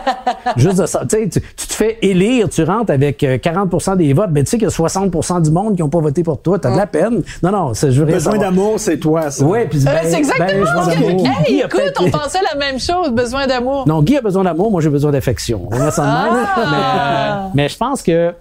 [0.56, 1.06] Juste de ça.
[1.08, 4.50] Tu, sais, tu, te fais élire, tu rentres avec euh, 40% des votes, mais tu
[4.50, 6.58] sais qu'il y a 60% du monde qui n'ont pas voté pour toi.
[6.58, 7.22] T'as de la peine.
[7.42, 8.50] Non, non, c'est- je veux rien Besoin savoir.
[8.50, 9.44] d'amour, c'est toi, ça.
[9.44, 11.50] Puis Euh, ben, c'est exactement ben, je ce que.
[11.50, 13.84] Hey, écoute, on pensait la même chose, besoin d'amour.
[13.86, 15.61] non, Guy a besoin d'amour, moi j'ai besoin d'affection.
[15.66, 16.46] On va mettre ça de même.
[16.46, 16.70] Ah!
[16.70, 18.34] Mais, euh, mais je pense que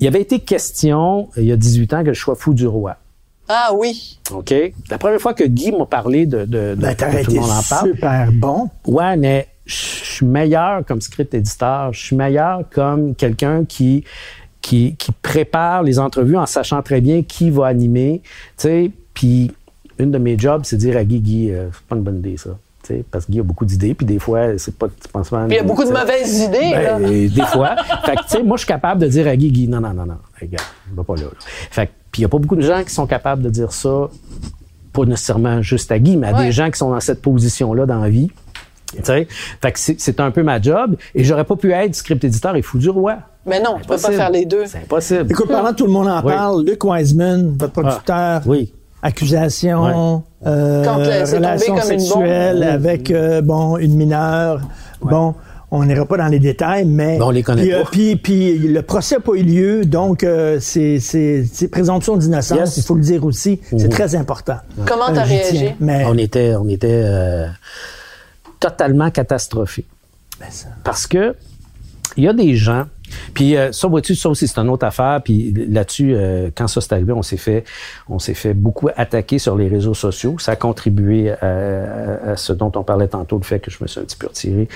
[0.00, 2.66] il y avait été question, il y a 18 ans, que je sois fou du
[2.66, 2.96] roi.
[3.48, 4.18] Ah oui.
[4.32, 4.54] OK?
[4.88, 7.62] La première fois que Guy m'a parlé de, de, de Ben, tout le monde en
[7.68, 7.90] parle.
[7.90, 8.70] super bon.
[8.86, 11.92] Ouais, mais je suis meilleur comme script éditeur.
[11.92, 14.04] Je suis meilleur comme quelqu'un qui,
[14.62, 18.22] qui, qui prépare les entrevues en sachant très bien qui va animer.
[18.24, 19.50] Tu sais, puis
[19.98, 22.18] une de mes jobs, c'est de dire à Guy, Guy, euh, c'est pas une bonne
[22.20, 22.50] idée, ça.
[23.10, 25.56] Parce que Guy a beaucoup d'idées, puis des fois, c'est pas tu penses une Puis
[25.56, 26.70] il y a beaucoup de mauvaises idées.
[26.72, 27.76] Ben, euh, des fois.
[28.04, 29.92] fait que, tu sais, moi, je suis capable de dire à Guy, Guy, non, non,
[29.94, 31.22] non, non, regarde, on va pas là.
[31.22, 31.28] là.
[31.70, 33.72] Fait que, puis il y a pas beaucoup de gens qui sont capables de dire
[33.72, 34.08] ça,
[34.92, 36.46] pas nécessairement juste à Guy, mais à Ouais.
[36.46, 38.30] des gens qui sont dans cette position-là dans la vie.
[38.92, 39.28] Tu sais,
[39.62, 42.62] fait que c'est un peu ma job et j'aurais pas pu être script éditeur et
[42.62, 43.18] fou du roi.
[43.46, 44.66] Mais non, tu peux pas faire les deux.
[44.66, 45.26] C'est impossible.
[45.30, 46.32] Écoute, pendant que tout le monde en Oui.
[46.34, 48.72] parle, Luc Wiseman, votre producteur, Ah, oui.
[49.00, 52.06] accusation, euh, Quand, euh, relation comme une bombe.
[52.08, 54.60] sexuelle avec euh, bon une mineure.
[55.02, 55.34] Bon,
[55.70, 57.88] on n'ira pas dans les détails, mais Ben, on les connaît puis, euh, pas.
[57.90, 62.58] puis, puis le procès n'a pas eu lieu, donc euh, c'est c'est c'est présomption d'innocence.
[62.58, 62.76] Yes.
[62.78, 64.56] Il faut le dire aussi, c'est très important.
[64.86, 65.58] Comment Euh, t'as réagi?
[65.58, 65.74] tiens.
[65.80, 67.46] Mais On était, on était euh,
[68.58, 69.84] totalement catastrophé.
[70.40, 71.34] Ben, ça- Parce que
[72.16, 72.86] il y a des gens.
[73.34, 75.20] Puis euh, ça, vois-tu, ça aussi, c'est une autre affaire.
[75.24, 77.64] Puis là-dessus, euh, quand ça s'est arrivé, on s'est fait,
[78.08, 80.36] on s'est fait beaucoup attaquer sur les réseaux sociaux.
[80.38, 83.78] Ça a contribué à, à- à ce dont on parlait tantôt, le fait que je
[83.80, 84.68] me suis un petit peu retiré,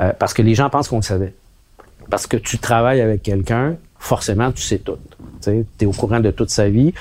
[0.00, 1.34] Euh, parce que les gens pensent qu'on le savait.
[2.10, 4.96] Parce que tu travailles avec quelqu'un, forcément, tu sais tout.
[5.42, 6.92] Tu es au courant de toute sa vie.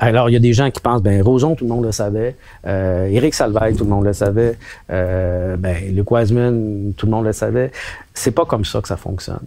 [0.00, 2.36] Alors, il y a des gens qui pensent, ben Roson, tout le monde le savait.
[2.66, 4.56] Euh, Éric tout le monde le savait.
[4.90, 7.72] Euh, ben, Luc Wiseman, tout le monde le savait.
[8.14, 9.40] C'est pas comme ça que ça fonctionne.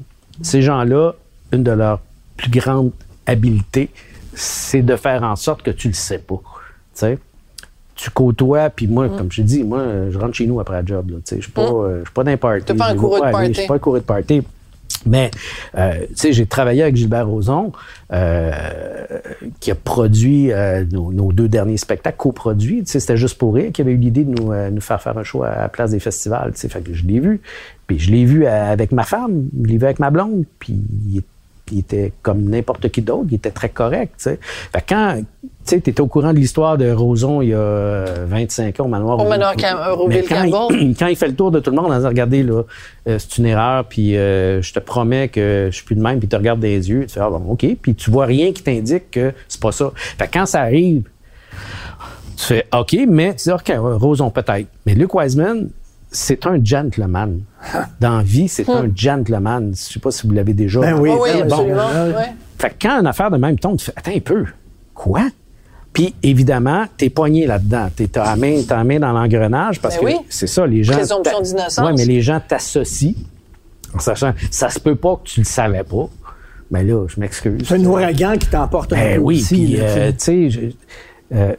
[0.43, 1.13] Ces gens-là,
[1.51, 1.99] une de leurs
[2.37, 2.91] plus grandes
[3.27, 3.89] habiletés,
[4.33, 6.35] c'est de faire en sorte que tu le sais pas.
[6.35, 6.41] Tu
[6.93, 7.19] sais?
[7.95, 11.09] Tu côtoies, puis moi, comme je dis, moi, je rentre chez nous après la job.
[11.11, 11.35] là, tu sais.
[11.37, 12.63] Je suis pas, euh, je suis pas d'un party.
[13.21, 13.27] Je.
[13.47, 14.41] Je suis pas un coureux de party.
[15.05, 15.31] Mais,
[15.77, 17.71] euh, tu sais, j'ai travaillé avec Gilbert Rozon,
[18.13, 18.51] euh,
[19.59, 22.83] qui a produit euh, nos, deux derniers spectacles, coproduits.
[22.83, 25.01] Tu sais, c'était juste pour rire, qui avait eu l'idée de nous, euh, nous faire
[25.01, 26.51] faire un show à la place des festivals.
[26.53, 27.41] Tu sais, fait que je l'ai vu.
[27.87, 30.79] Puis je l'ai vu euh, avec ma femme, je l'ai vu avec ma blonde, puis
[31.09, 31.25] il, est-
[31.71, 34.39] il était comme n'importe qui d'autre, il était très correct, tu sais.
[34.41, 37.57] Fait que quand, tu sais, t'étais au courant de l'histoire de Roson il y a
[37.57, 39.19] euh, 25 ans au manoir.
[39.19, 41.91] Au manoir euh, Rouville quand il- quand il fait le tour de tout le monde,
[41.91, 42.63] on dit regardez là,
[43.07, 46.19] euh, c'est une erreur, puis euh, je te promets que je suis plus de même,
[46.19, 48.63] puis tu regardes des yeux, tu fais ah bon, ok, puis tu vois rien qui
[48.63, 49.91] t'indique que c'est pas ça.
[49.95, 51.03] Fait que quand ça arrive,
[52.37, 55.69] tu fais ok, mais tu dis ok, Roson peut-être, mais Luke Wiseman,
[56.11, 57.41] c'est un gentleman.
[57.99, 59.71] Dans la vie, c'est un gentleman.
[59.75, 60.79] Je sais pas si vous l'avez déjà.
[60.79, 61.41] Ben oui, Ah oui, ben oui.
[61.43, 61.87] absolument.
[61.93, 62.25] Bon, ouais.
[62.57, 64.45] Fait que quand une affaire de même tombe, tu fais Attends un peu.
[64.93, 65.21] Quoi?
[65.93, 67.89] Puis évidemment, t'es poigné là-dedans.
[67.95, 70.15] T'es t'as la main, main dans l'engrenage parce Ben que oui.
[70.29, 70.93] c'est ça, les gens.
[70.93, 71.85] Présomption t'a- d'innocence.
[71.85, 73.13] Ouais, mais les gens t'associent
[73.93, 76.07] en sachant ça se peut pas que tu le savais pas.
[76.71, 77.61] Mais là, je m'excuse.
[77.67, 80.69] c'est un ouragan qui t'emporte un Ben peu oui, puis euh, tu sais.
[81.33, 81.53] euh,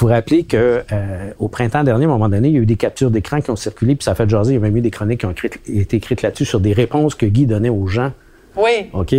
[0.00, 2.60] vous vous rappelez que euh, au printemps dernier, à un moment donné, il y a
[2.60, 4.52] eu des captures d'écran qui ont circulé, puis ça a fait jaser.
[4.52, 6.72] Il y a même eu des chroniques qui ont écrit- été écrites là-dessus sur des
[6.72, 8.12] réponses que Guy donnait aux gens.
[8.56, 8.88] Oui.
[8.94, 9.14] OK?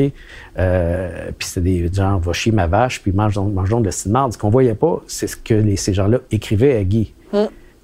[0.57, 3.91] Euh, puis c'était des genre, va chier ma vache, puis mange donc, mange donc de.
[3.91, 7.13] Ce qu'on voyait pas, c'est ce que les- ces gens-là écrivaient à Guy.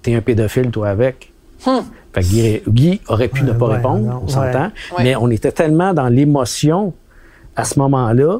[0.02, 1.32] T'es un pédophile, toi, avec.
[1.60, 1.72] Fait
[2.14, 4.72] Fait que Guy, Guy aurait pu Ouais, ne pas ouais, répondre, non, on s'entend.
[4.98, 5.04] Ouais.
[5.04, 6.93] Mais on était tellement dans l'émotion
[7.56, 8.39] à ce moment-là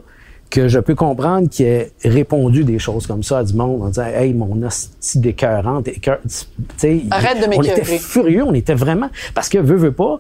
[0.50, 3.88] que je peux comprendre qu'il ait répondu des choses comme ça à du monde en
[3.88, 6.45] disant Hey, mon hostie d'écœurante, écœur- tu
[6.78, 9.10] sais, Arrête de On était furieux, on était vraiment.
[9.36, 10.20] Parce que, veut, veut pas,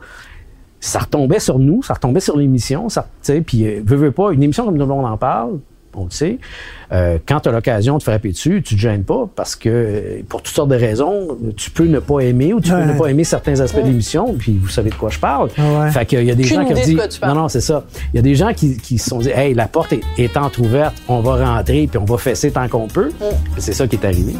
[0.79, 4.31] ça retombait sur nous, ça retombait sur l'émission, ça, tu sais, puis veut, veut pas,
[4.31, 5.59] une émission comme tout le monde en parle,
[5.97, 6.37] on le sait,
[6.91, 10.21] euh, quand tu as l'occasion de frapper dessus, tu te gênes pas parce que, euh,
[10.29, 12.81] pour toutes sortes de raisons, tu peux ne pas aimer ou tu Ouais.
[12.85, 15.49] peux ne pas aimer certains aspects de l'émission, puis vous savez de quoi je parle.
[15.57, 15.91] Ouais.
[15.91, 17.83] Fait qu'il y a des gens qui ont dit, non, non, c'est ça.
[18.13, 20.37] Il y a des gens qui, qui se sont dit, hey, la porte est, est
[20.37, 23.09] entrouverte, on va rentrer puis on va fesser tant qu'on peut.
[23.57, 24.33] C'est ça qui est arrivé.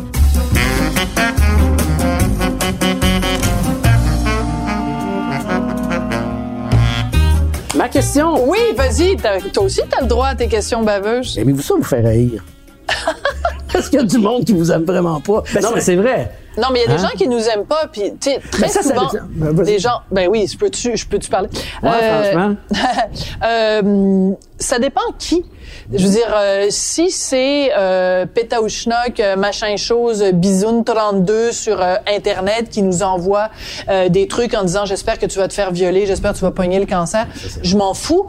[7.98, 8.48] Question.
[8.48, 9.16] Oui, vas-y,
[9.52, 11.36] toi aussi, t'as le droit à tes questions baveuses.
[11.40, 12.44] Aimez-vous ça vous faire rire?
[13.74, 15.42] Est-ce qu'il y a du monde qui vous aime vraiment pas?
[15.64, 16.32] non, mais c'est vrai.
[16.60, 17.08] Non, mais il y a des Hein?
[17.10, 19.10] gens qui nous aiment pas, puis tu sais, très Ben ça, souvent.
[19.32, 21.50] Ben, des gens, ben oui, je peux-tu, je peux-tu parler?
[21.82, 22.56] Ouais, franchement.
[23.44, 25.44] euh, ça dépend qui.
[25.94, 28.26] Je veux dire, euh, si c'est euh,
[29.20, 33.50] euh, machin chose, Bisoun 32 sur euh, Internet qui nous envoie
[33.90, 36.44] euh, des trucs en disant j'espère que tu vas te faire violer, j'espère que tu
[36.44, 37.26] vas pogner le cancer,
[37.62, 38.28] je m'en fous.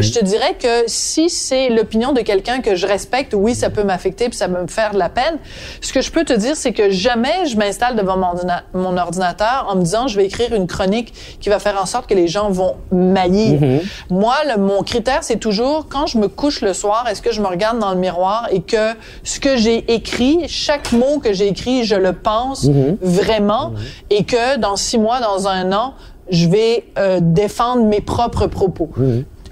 [0.00, 3.82] Je te dirais que si c'est l'opinion de quelqu'un que je respecte, oui, ça peut
[3.84, 5.36] m'affecter puis ça peut me faire de la peine.
[5.80, 8.96] Ce que je peux te dire, c'est que jamais je m'installe devant mon, ordina- mon
[8.96, 12.14] ordinateur en me disant je vais écrire une chronique qui va faire en sorte que
[12.14, 13.60] les gens vont maillir.
[13.60, 13.80] Mm-hmm.
[14.10, 17.40] Moi, le- mon critère, c'est toujours quand je me couche le soir, est-ce que je
[17.40, 21.46] me regarde dans le miroir et que ce que j'ai écrit, chaque mot que j'ai
[21.46, 22.96] écrit, je le pense Mm-hmm.
[23.02, 23.72] vraiment
[24.10, 25.94] et que dans six mois, dans un an,
[26.30, 28.90] je vais euh, défendre mes propres propos.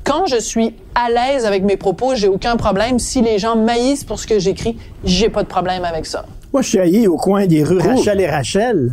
[0.05, 2.99] Quand je suis à l'aise avec mes propos, j'ai aucun problème.
[2.99, 6.25] Si les gens maïssent pour ce que j'écris, j'ai pas de problème avec ça.
[6.53, 8.93] Moi, je suis allé au coin des rues Rachel et Rachel.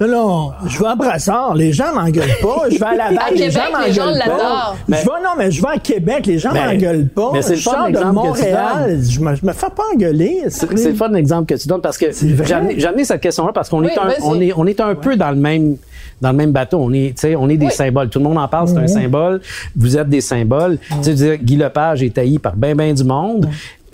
[0.00, 2.64] Non, non, je vais à Brassard, les gens m'engueulent pas.
[2.68, 4.26] Je vais à Laval, À les Québec, gens les gens m'engueulent pas.
[4.26, 4.76] l'adorent.
[4.88, 7.30] Je vais, non, mais je vais à Québec, les gens Mais- m'engueulent pas.
[7.32, 10.42] mais c'est le fun de Montréal, je me, je me fais pas engueuler.
[10.48, 13.82] C'est le fun l'exemple que tu donnes parce que j'ai amené, cette question-là parce qu'on
[13.84, 15.76] Oui, est un, on est, on est un peu dans le même
[16.20, 16.78] dans le même bateau.
[16.78, 17.72] On est, tu sais, on est des Oui.
[17.72, 18.08] symboles.
[18.08, 19.40] Tout le monde en parle, c'est un symbole.
[19.76, 20.78] Vous êtes des symboles.
[20.88, 23.48] Tu sais, je veux dire, Guy Lepage est haï par bien, bien du monde.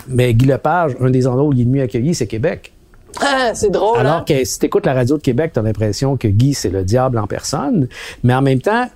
[0.09, 2.73] Mais Guy Lepage, un des endroits où il est le mieux accueilli, c'est Québec.
[3.21, 4.01] Ah, c'est drôle, hein?
[4.01, 6.71] Alors que si tu écoutes la radio de Québec, tu as l'impression que Guy, c'est
[6.71, 7.89] le diable en personne.
[8.23, 8.89] Mais en même temps,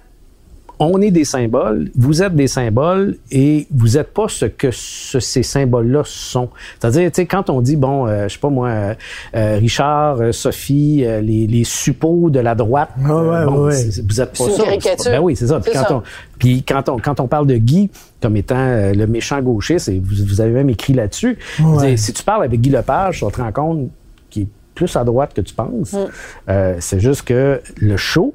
[0.80, 5.20] on est des symboles, vous êtes des symboles et vous n'êtes pas ce que ce-
[5.20, 6.48] ces symboles-là sont.
[6.80, 8.94] C'est-à-dire, tu sais, quand on dit, bon, euh, je sais pas moi, euh,
[9.36, 13.64] euh, Richard, euh, Sophie, euh, les, les suppôts de la droite, Ah ouais, euh, bon,
[13.66, 13.84] ouais.
[14.08, 14.64] vous êtes pas C'est une ça.
[14.64, 15.10] caricature.
[15.12, 15.60] Ben oui, c'est ça.
[15.60, 15.94] Puis quand, ça.
[15.96, 16.02] On,
[16.38, 20.00] puis quand, on, quand on parle de Guy comme étant euh, le méchant gauchiste, et
[20.02, 21.96] vous, vous avez même écrit là-dessus, Ouais.
[21.96, 23.88] si tu parles avec Guy Lepage, tu te rendre compte
[24.30, 25.92] qu'il est plus à droite que tu penses.
[25.92, 25.98] Mm.
[26.48, 28.34] Euh, c'est juste que le show,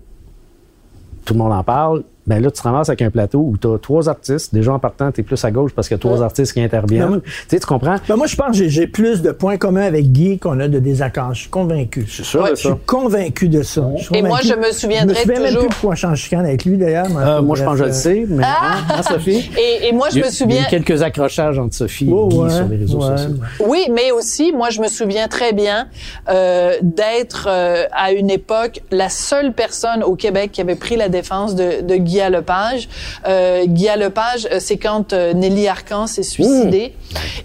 [1.25, 2.03] tout le monde en parle.
[2.30, 4.53] Ben là, tu te ramasses avec un plateau où tu as trois artistes.
[4.53, 6.61] Déjà en partant, tu es plus à gauche parce qu'il y a trois artistes qui
[6.61, 7.21] interviennent.
[7.23, 7.95] Tu sais, tu comprends?
[8.07, 10.80] Ben, moi, je pense que j'ai- plus de points communs avec Guy qu'on a de
[10.80, 11.34] désaccords.
[11.34, 12.05] Je suis convaincu.
[12.07, 13.84] Je suis sûr de Je suis convaincu de ça.
[13.97, 16.15] Je suis Et moi, je me souviendrai Je me souviens même toujours- plus pourquoi je
[16.15, 17.07] suis en avec lui, d'ailleurs.
[17.17, 19.49] Euh, moi, je pense que je le euh, sais, mais hein, hein, Sophie?
[19.57, 20.57] Et, et moi, je Il y a- me souviens...
[20.57, 22.99] Il y a eu quelques accrochages entre Sophie et Oh, Guy ouais, sur les réseaux
[23.01, 23.17] ouais.
[23.17, 23.36] sociaux.
[23.65, 25.88] Oui, mais aussi, moi, je me souviens très bien
[26.30, 31.09] euh, d'être euh, à une époque la seule personne au Québec qui avait pris la
[31.09, 32.89] défense de, de Guy Lepage.
[33.28, 36.95] Euh, Guy Lepage, euh, c'est quand euh, Nelly Arcan s'est suicidée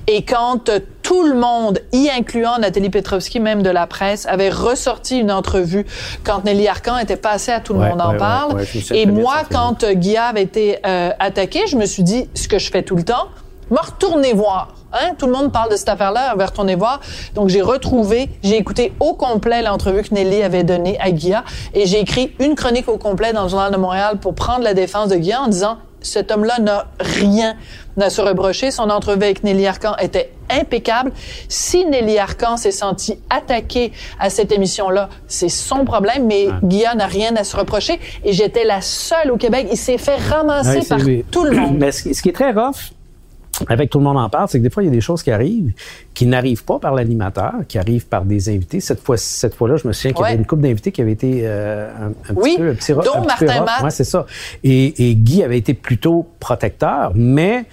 [0.06, 4.48] et quand euh, tout le monde, y incluant Nathalie Petrovski, même de la presse, avait
[4.48, 5.84] ressorti une entrevue
[6.24, 8.54] quand Nelly Arcan était passée à Tout le Ouais, monde en ouais, parle.
[8.54, 12.48] ouais, et moi, quand euh, Guy avait été euh, attaqué, je me suis dit, ce
[12.48, 13.28] que je fais tout le temps,
[13.70, 14.74] me retourner voir.
[14.92, 15.14] Hein?
[15.18, 17.00] Tout le monde parle de cette affaire-là, on va retourner voir.
[17.34, 21.44] Donc, j'ai retrouvé, j'ai écouté au complet l'entrevue que Nelly avait donnée à Guilla
[21.74, 24.74] et j'ai écrit une chronique au complet dans le Journal de Montréal pour prendre la
[24.74, 27.56] défense de Guilla en disant cet homme-là n'a rien
[27.98, 28.70] à se reprocher.
[28.70, 31.12] Son entrevue avec Nelly Arcan était impeccable.
[31.48, 33.90] Si Nelly Arcan s'est senti attaqué
[34.20, 37.98] à cette émission-là, c'est son problème, mais Guilla n'a rien à se reprocher.
[38.22, 39.66] Et j'étais la seule au Québec.
[39.70, 41.24] Il s'est fait ramasser Ouais, par lui.
[41.30, 41.76] tout le monde.
[41.78, 42.92] Mais ce, qui- ce qui est très rough,
[43.68, 45.22] avec tout le monde en parle, c'est que des fois, il y a des choses
[45.22, 45.72] qui arrivent
[46.14, 48.80] qui n'arrivent pas par l'animateur, qui arrivent par des invités.
[48.80, 50.28] Cette fois, cette fois-là, je me souviens qu'il y Ouais.
[50.30, 52.92] avait une couple d'invités qui avaient été euh, un, un Oui, petit peu, un petit,
[52.92, 53.66] dont un petit Martin rough.
[53.66, 53.82] Matt.
[53.84, 54.26] Ouais, c'est ça.
[54.62, 57.64] Et, et Guy avait été plutôt protecteur, mais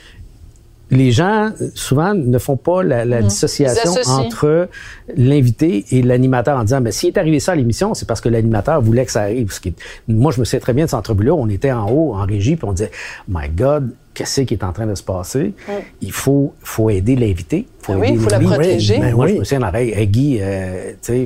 [0.94, 3.98] les gens, souvent, ne font pas la, la dissociation Mhm.
[3.98, 4.20] Associent.
[4.26, 4.68] entre
[5.16, 8.28] l'invité et l'animateur en disant, ben, s'il est arrivé ça à l'émission, c'est parce que
[8.28, 9.52] l'animateur voulait que ça arrive.
[9.54, 9.76] Ce qui est-
[10.10, 11.34] Moi, je me souviens très bien de cette entrevue-là.
[11.34, 12.92] On était en haut, en régie, puis on disait,
[13.30, 15.54] My God, qu'est-ce qui est en train de se passer?
[16.02, 17.68] Il faut, faut aider l'invité.
[17.82, 19.00] Faut Ah oui, il faut la protéger.
[19.00, 19.34] Ben Ben moi, oui.
[19.36, 21.26] je me souviens, hey, Guy, euh, tu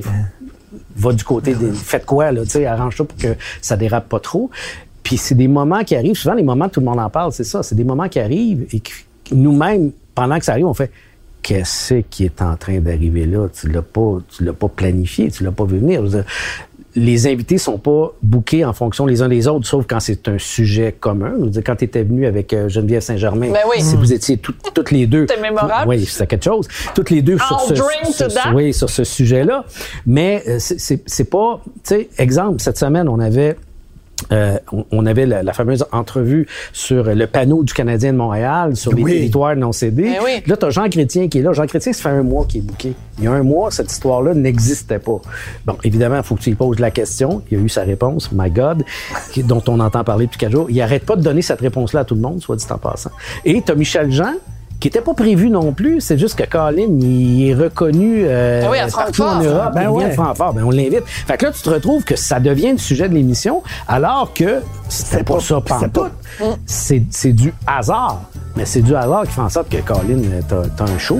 [0.96, 1.72] va du côté des.
[1.72, 4.50] Faites quoi, là, tu sais, arrange-toi pour que ça dérape pas trop.
[5.02, 7.44] Puis c'est des moments qui arrivent, souvent les moments, tout le monde en parle, c'est
[7.44, 8.90] ça, c'est des moments qui arrivent et que
[9.32, 10.90] nous-mêmes, pendant que ça arrive, on fait
[11.42, 13.48] qu'est-ce qui est en train d'arriver là?
[13.48, 16.02] Tu l'as pas, tu l'as pas planifié, tu l'as pas vu venir.
[16.96, 20.38] Les invités sont pas bookés en fonction les uns des autres, sauf quand c'est un
[20.38, 21.32] sujet commun.
[21.64, 23.82] Quand tu étais venu avec euh, Geneviève Saint-Germain, Ben oui.
[23.82, 25.26] si vous étiez tout- toutes les deux.
[25.28, 25.88] C'était mémorable.
[25.88, 26.66] Oui, c'est quelque chose.
[26.94, 27.74] Toutes les deux sur ce,
[28.54, 29.64] oui, sur ce sujet-là.
[30.06, 33.56] Mais euh, c'est pas, tu sais, exemple, cette semaine, on avait
[34.32, 34.58] euh,
[34.90, 39.02] on, avait la, la fameuse entrevue sur le panneau du Canadien de Montréal, sur les
[39.02, 39.12] Oui.
[39.12, 40.04] territoires non cédés.
[40.04, 40.42] Ben oui.
[40.46, 41.52] Là, tu as Jean Chrétien qui est là.
[41.52, 42.94] Jean Chrétien, ça fait un mois qu'il est bouqué.
[43.18, 45.20] Il y a un mois, cette histoire-là n'existait pas.
[45.66, 47.42] Bon, évidemment, il faut que tu lui poses la question.
[47.50, 48.84] Il a eu sa réponse, my God,
[49.32, 50.66] qui- dont on entend parler depuis quatre jours.
[50.70, 53.10] Il arrête pas de donner cette réponse-là à tout le monde, soit dit en passant.
[53.44, 54.32] Et tu as Michel Jean,
[54.80, 56.00] qui n'était pas prévu non plus.
[56.00, 59.42] C'est juste que Colin, il est reconnu euh, Ah oui, à partout en Francfort.
[59.52, 59.72] Europe.
[59.74, 60.08] Ben il vient ouais.
[60.08, 60.52] de Francfort.
[60.54, 61.02] Ben, on l'invite.
[61.06, 64.60] Fait que là, tu te retrouves que ça devient le sujet de l'émission, alors que
[64.88, 66.12] c'était pas, pas- ça pantoute.
[66.66, 68.20] C'est c'est du hasard.
[68.56, 71.18] Mais c'est du hasard qui fait en sorte que Colin, euh, t'as t'as un show.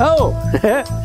[0.00, 0.34] Oh!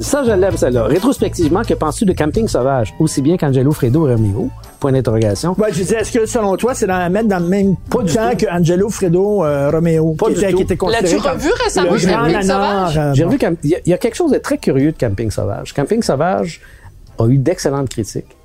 [0.00, 0.84] Ça, je l'aime, celle-là.
[0.84, 2.94] Rétrospectivement, que penses-tu de Camping Sauvage?
[3.00, 4.48] Aussi bien qu'Angelo Fredo et Romeo?
[4.78, 5.56] Point d'interrogation.
[5.58, 8.02] Ouais, je disais, est-ce que selon toi, c'est dans la mettre dans le même Pas
[8.02, 8.36] du temps tout.
[8.36, 10.56] que Angelo Fredo euh, Romeo, Pas qui, du était, tout.
[10.58, 12.98] qui était considéré L'as-tu revu récemment, le Camping Sauvage?
[12.98, 15.74] euh, J'ai revu il y, y a quelque chose de très curieux de Camping Sauvage.
[15.74, 16.60] Camping Sauvage
[17.18, 18.36] a eu d'excellentes critiques,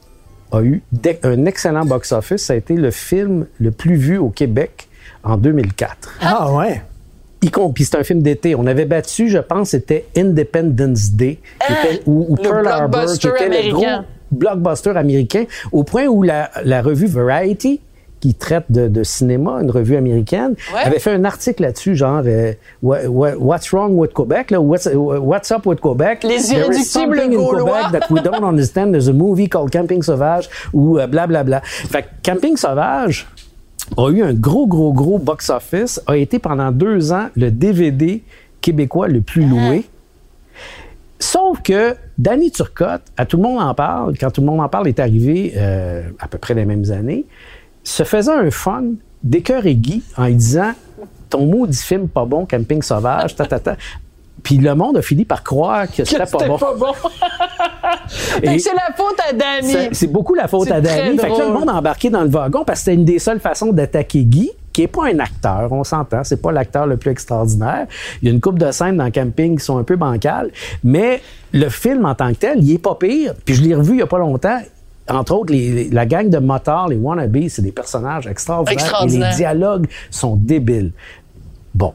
[0.52, 0.82] a eu
[1.24, 2.46] un excellent box-office.
[2.46, 4.88] Ça a été le film le plus vu au Québec
[5.24, 6.10] en 2004.
[6.22, 6.82] Ah ouais.
[7.74, 8.56] Puis c'est un film d'été.
[8.56, 11.40] On avait battu, je pense, c'était Independence Day,
[11.70, 12.42] était, ou, ou Ah!
[12.44, 13.86] le Pearl Harbor, qui blockbuster était le gros
[14.32, 17.82] blockbuster américain, au point où la, la revue Variety,
[18.20, 20.80] qui traite de, de cinéma, une revue américaine, Ouais.
[20.86, 24.50] avait fait un article là-dessus, genre euh, What- what- What's wrong with Quebec?
[24.50, 26.24] là, what's, what's up with Quebec?
[26.24, 26.54] Les There is
[26.96, 27.36] irréductibles.
[27.36, 28.92] Quebec that we don't understand.
[28.94, 31.60] There's a movie called Camping Sauvage ou euh, blablabla.
[31.66, 33.28] Fait que Camping Sauvage
[33.98, 38.24] a eu un gros, gros, gros box-office, a été pendant deux ans le DVD
[38.62, 39.86] québécois le plus loué.
[41.20, 44.70] Sauf que Danny Turcotte, à tout le monde en parle, quand tout le monde en
[44.70, 47.26] parle est arrivé euh, à peu près les mêmes années,
[47.84, 48.84] se faisait un fun
[49.24, 50.74] d'écœur et Guy en lui disant
[51.30, 53.78] ton maudit film pas bon, Camping Sauvage, ta, ta, ta.
[54.44, 56.58] Puis le monde a fini par croire que c'était pas bon.
[56.58, 56.94] pas bon.
[58.44, 59.90] Et- c'est la faute à Danny.
[59.94, 61.18] c'est- beaucoup la faute à Danny.
[61.18, 63.20] Fait que là, le monde a embarqué dans le wagon parce que c'était une des
[63.20, 66.24] seules façons d'attaquer Guy, qui est pas un acteur, on s'entend.
[66.24, 67.88] C'est pas l'acteur le plus extraordinaire.
[68.22, 70.52] Il y a une coupe de scènes dans Camping qui sont un peu bancales.
[70.84, 71.22] Mais
[71.54, 73.34] le film en tant que tel, il est pas pire.
[73.46, 74.60] Puis je l'ai revu il y a pas longtemps.
[75.10, 78.80] Entre autres, les- les- la gang de motards, les wannabes, c'est des personnages extraordinaires.
[78.80, 79.30] Et Extraordinaire.
[79.32, 80.92] les dialogues sont débiles.
[81.76, 81.94] Bon.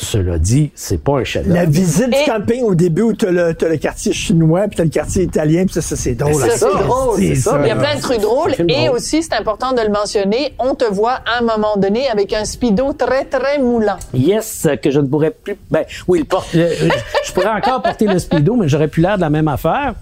[0.00, 3.32] Cela dit, c'est pas un chef La visite Et- du camping au début où t'as
[3.32, 6.34] le, le quartier chinois puis t'as le quartier italien puis ça, ça, c'est drôle.
[6.40, 7.16] Ça, c'est drôle.
[7.18, 7.50] C'est ça.
[7.50, 7.58] ça.
[7.62, 8.52] Il y a plein de trucs drôles.
[8.58, 8.96] Et drôle.
[8.96, 12.44] aussi, c'est important de le mentionner, on te voit à un moment donné avec un
[12.44, 13.96] speedo très, très moulant.
[14.14, 15.56] Yes, que je ne pourrais plus.
[15.70, 16.88] Ben, oui, porte, le- euh,
[17.24, 19.94] je pourrais encore porter le speedo, mais j'aurais plus l'air de la même affaire.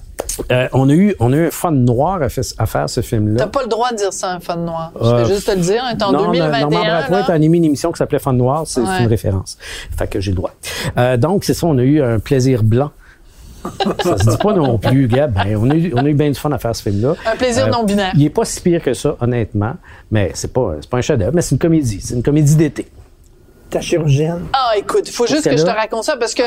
[0.53, 3.01] Euh, on, a eu, on a eu un fun noir à, fait- à faire ce
[3.01, 3.37] film-là.
[3.39, 4.93] T'as pas le droit de dire ça, un fun noir.
[5.01, 5.83] Je Euh, vais juste te le dire.
[5.91, 6.61] Est en non, 2021.
[6.61, 7.25] Normand là.
[7.27, 9.01] a animé une émission qui s'appelait Fun Noir, c'est Ouais.
[9.01, 9.57] une référence.
[9.97, 10.53] Fait que j'ai le droit.
[10.99, 12.91] Euh, donc, c'est ça, on a eu un plaisir blanc.
[14.03, 15.33] ça se dit pas non plus, Gab.
[15.33, 17.09] Ben, on, a eu, on a eu bien du fun à faire ce film-là.
[17.11, 18.13] Euh, Un plaisir non binaire.
[18.15, 19.75] Il est pas si pire que ça, honnêtement.
[20.11, 22.01] Mais c'est pas, pas un chef-d'œuvre, mais c'est une comédie.
[22.01, 22.87] C'est une comédie d'été.
[23.71, 24.47] Ta chirurgienne.
[24.53, 26.43] Ah, écoute, il faut juste que que je te raconte ça parce que,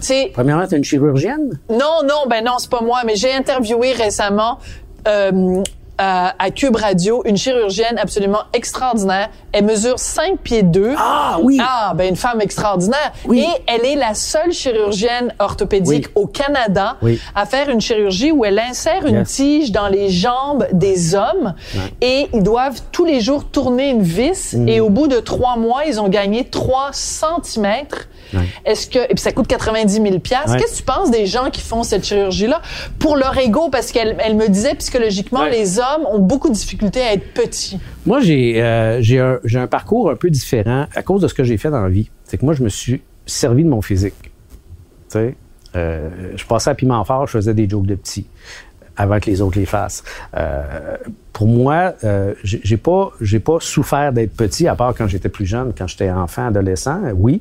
[0.00, 1.58] sais, Premièrement, t'es une chirurgienne?
[1.68, 4.58] non, non, ben non, c'est pas moi, mais j'ai interviewé récemment
[5.06, 5.62] euh,
[6.02, 9.28] à, à Cube Radio une chirurgienne absolument extraordinaire.
[9.52, 10.94] Elle mesure 5 pieds 2.
[10.98, 11.58] Ah, oui!
[11.62, 13.12] Ah, ben une femme extraordinaire.
[13.26, 13.40] Oui.
[13.46, 16.12] Et elle est la seule chirurgienne orthopédique Oui.
[16.22, 17.20] au Canada Oui.
[17.34, 21.54] à faire une chirurgie où elle insère une tige dans les jambes des hommes
[22.00, 24.68] et ils doivent tous les jours tourner une vis Mm.
[24.68, 28.08] et au bout de trois mois, ils ont gagné 3 centimètres.
[28.64, 30.50] Est-ce que et puis ça coûte 90 000 piastres.
[30.52, 30.58] Ouais.
[30.58, 32.60] Qu'est-ce que tu penses des gens qui font cette chirurgie-là?
[32.98, 35.50] Pour leur ego parce qu'elle elle me disait psychologiquement Ouais.
[35.50, 37.78] les hommes ont beaucoup de difficultés à être petits.
[38.06, 41.34] Moi, j'ai euh, j'ai un, j'ai un parcours un peu différent à cause de ce
[41.34, 42.10] que j'ai fait dans la vie.
[42.24, 44.14] C'est que moi, je me suis servi de mon physique.
[44.22, 44.30] Tu
[45.08, 45.34] sais,
[45.76, 48.26] euh, je passais à piment fort, je faisais des jokes de petits
[48.96, 50.02] avant que les autres les fassent.
[50.36, 50.96] Euh,
[51.32, 55.46] pour moi, euh, j'ai pas, j'ai pas souffert d'être petit, à part quand j'étais plus
[55.46, 57.40] jeune, quand j'étais enfant, adolescent, euh, oui.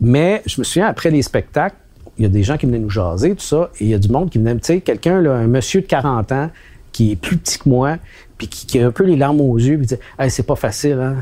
[0.00, 1.76] Mais je me souviens, après les spectacles,
[2.18, 3.98] il y a des gens qui venaient nous jaser, tout ça, et il y a
[3.98, 6.50] du monde qui venait, tu sais, quelqu'un, un monsieur de 40 ans,
[6.92, 7.98] qui est plus petit que moi,
[8.38, 10.56] puis qui, qui a un peu les larmes aux yeux, puis dit hey, c'est pas
[10.56, 11.16] facile, hein.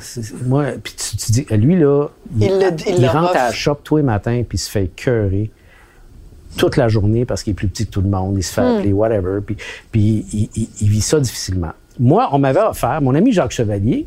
[0.47, 2.07] Moi, puis tu, tu dis, lui là,
[2.39, 4.87] Il le- il le rentre à la shop tous les matins, puis il se fait
[4.95, 5.51] cœurer
[6.57, 8.61] toute la journée parce qu'il est plus petit que tout le monde, il se fait
[8.63, 8.77] Hmm.
[8.79, 9.57] appeler whatever, puis,
[9.91, 11.73] puis il, il- il vit ça difficilement.
[11.99, 14.07] Moi, on m'avait offert, mon ami Jacques Chevalier,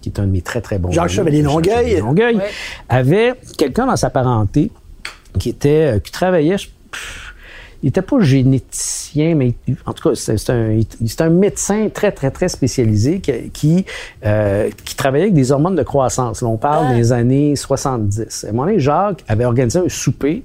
[0.00, 1.74] qui est un de mes très très bons Jacques amis, Chevalier Longueuil.
[1.74, 2.50] Chevalier Longueuil, Ouais.
[2.88, 4.70] avait quelqu'un dans sa parenté
[5.38, 7.25] qui était euh, qui travaillait je- pff,
[7.86, 9.54] il était pas généticien mais
[9.86, 13.84] en tout cas c'est un médecin très très très spécialisé qui qui,
[14.24, 18.48] euh, qui travaillait avec des hormones de croissance Là, on parle des années 70 à
[18.48, 20.42] un moment donné Jacques avait organisé un souper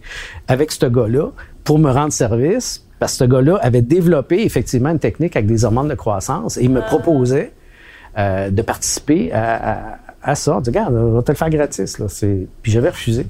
[0.48, 1.30] avec ce gars-là
[1.64, 5.66] pour me rendre service parce que ce gars-là avait développé effectivement une technique avec des
[5.66, 7.52] hormones de croissance et il me proposait
[8.20, 10.58] euh, de participer à, à- à ça.
[10.58, 11.98] On dit, regarde, on va te le faire gratis.
[11.98, 12.06] Là.
[12.62, 13.26] Puis j'avais refusé.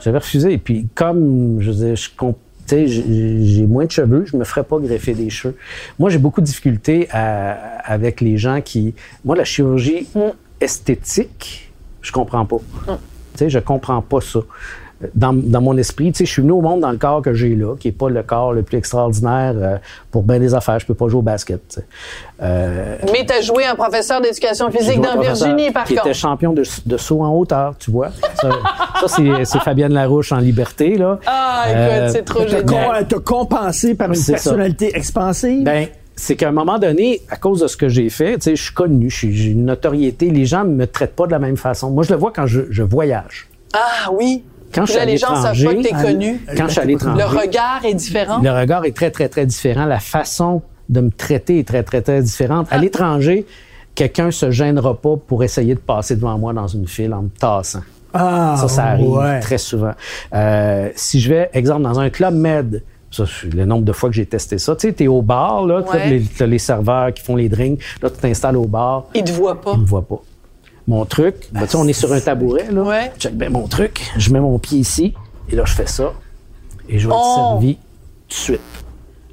[0.00, 0.52] J'avais refusé.
[0.54, 1.70] Et puis comme, je
[2.16, 5.56] comp- tu sais, j'ai moins de cheveux, je me ferais pas greffer des cheveux.
[5.98, 8.94] Moi, j'ai beaucoup de difficultés à- avec les gens qui...
[9.24, 10.06] Moi, la chirurgie
[10.60, 11.70] esthétique,
[12.02, 12.56] je comprends pas.
[12.86, 14.40] Tu sais, je comprends pas ça.
[15.14, 17.34] Dans, dans mon esprit, tu sais, je suis venu au monde dans le corps que
[17.34, 19.76] j'ai là, qui est pas le corps le plus extraordinaire euh,
[20.10, 20.78] pour bien des affaires.
[20.78, 21.60] Je peux pas jouer au basket.
[21.68, 21.86] tu sais.
[22.42, 26.06] Euh, Mais t'as joué un professeur d'éducation physique dans Virginie, par qui contre.
[26.06, 28.08] était champion de, de saut en hauteur, tu vois.
[28.40, 28.48] Ça,
[29.02, 31.18] ça, c'est, c'est Fabienne Larouche en liberté, là.
[31.26, 33.06] Ah, écoute, Euh, c'est trop génial.
[33.06, 34.44] t'as compensé par une C'est ça.
[34.50, 35.62] personnalité expansive?
[35.62, 38.56] Ben, c'est qu'à un moment donné, à cause de ce que j'ai fait, tu sais,
[38.56, 41.58] je suis connu, j'ai une notoriété, les gens ne me traitent pas de la même
[41.58, 41.90] façon.
[41.90, 43.48] Moi, je le vois quand je, je voyage.
[43.74, 44.42] Ah oui.
[44.76, 46.40] Quand je suis à les gens savent l'étranger, pas que t'es connu.
[46.56, 48.38] Quand je suis à l'étranger, Le regard est différent.
[48.42, 49.84] le regard est très, très, très différent.
[49.86, 52.68] La façon de me traiter est très, très, très différente.
[52.70, 52.76] Ah.
[52.76, 53.46] À l'étranger,
[53.94, 57.28] quelqu'un se gênera pas pour essayer de passer devant moi dans une file en me
[57.30, 57.80] tassant.
[58.14, 59.40] ah, Ça, ça arrive ouais.
[59.40, 59.92] très souvent.
[60.34, 64.10] Euh, si je vais, exemple, dans un club med, ça, c'est le nombre de fois
[64.10, 66.22] que j'ai testé ça, tu sais, t'es au bar, là, t'as Ouais.
[66.46, 69.72] les serveurs qui font les drinks, là, tu t'installes au bar, Ils te voient pas.
[69.74, 70.20] ils me voient pas.
[70.88, 72.82] Mon truc, ben, tu sais, on est sur un tabouret, là.
[72.82, 73.12] Ouais.
[73.18, 75.14] Check bien mon truc, je mets mon pied ici,
[75.50, 76.12] et là, je fais ça,
[76.88, 77.34] et je vais être Oh!
[77.52, 77.80] servi tout
[78.28, 78.60] de suite.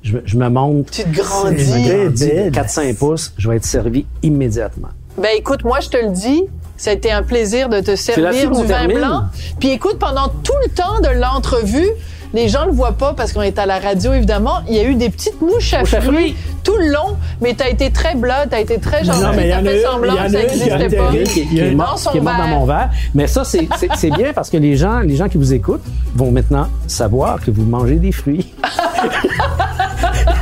[0.02, 0.92] Je, me- je me monte.
[0.92, 1.64] Tu te grandis.
[1.66, 2.52] grandis de belle.
[2.52, 4.90] 4-5 pouces, je vais être servi immédiatement.
[5.18, 6.44] Ben écoute, moi je te le dis,
[6.76, 8.98] ça a été un plaisir de te servir du vin termine.
[8.98, 9.24] blanc.
[9.60, 11.88] Puis écoute, pendant tout le temps de l'entrevue,
[12.34, 14.84] les gens le voient pas parce qu'on est à la radio évidemment, il y a
[14.84, 16.36] eu des petites mouches à, Mouches à fruits fruits.
[16.64, 19.50] tout le long, mais t'as été très blanc, t'as été très gentil, Non, mais il
[19.50, 21.12] y t'as en a fait semblant il y en que ça n'existait pas.
[21.14, 22.90] Il y a mort, dans mon verre.
[23.14, 25.84] Mais ça, c'est, c'est, c'est bien parce que les gens, les gens qui vous écoutent
[26.16, 28.54] vont maintenant savoir que vous mangez des fruits.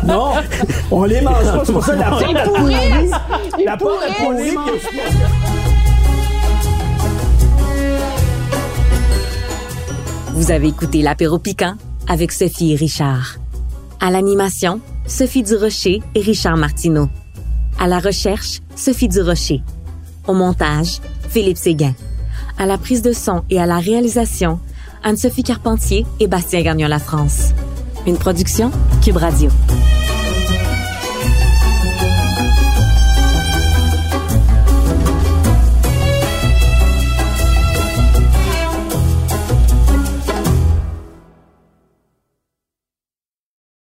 [0.04, 0.32] Non,
[0.90, 1.62] on les mange pas.
[1.64, 2.20] C'est pour ça que la.
[3.60, 4.56] Ils La pourrissent!
[4.56, 4.56] pourri.
[10.34, 11.76] Vous avez écouté l'apéro piquant
[12.08, 13.36] avec Sophie et Richard.
[14.00, 17.10] À l'animation, Sophie Durocher et Richard Martineau.
[17.78, 19.62] À la recherche, Sophie Durocher.
[20.28, 21.94] Au montage, Philippe Séguin.
[22.58, 24.60] À la prise de son et à la réalisation,
[25.04, 27.50] Anne-Sophie Carpentier et Bastien Gagnon La France.
[28.08, 28.72] Une production
[29.04, 29.50] Cube Radio.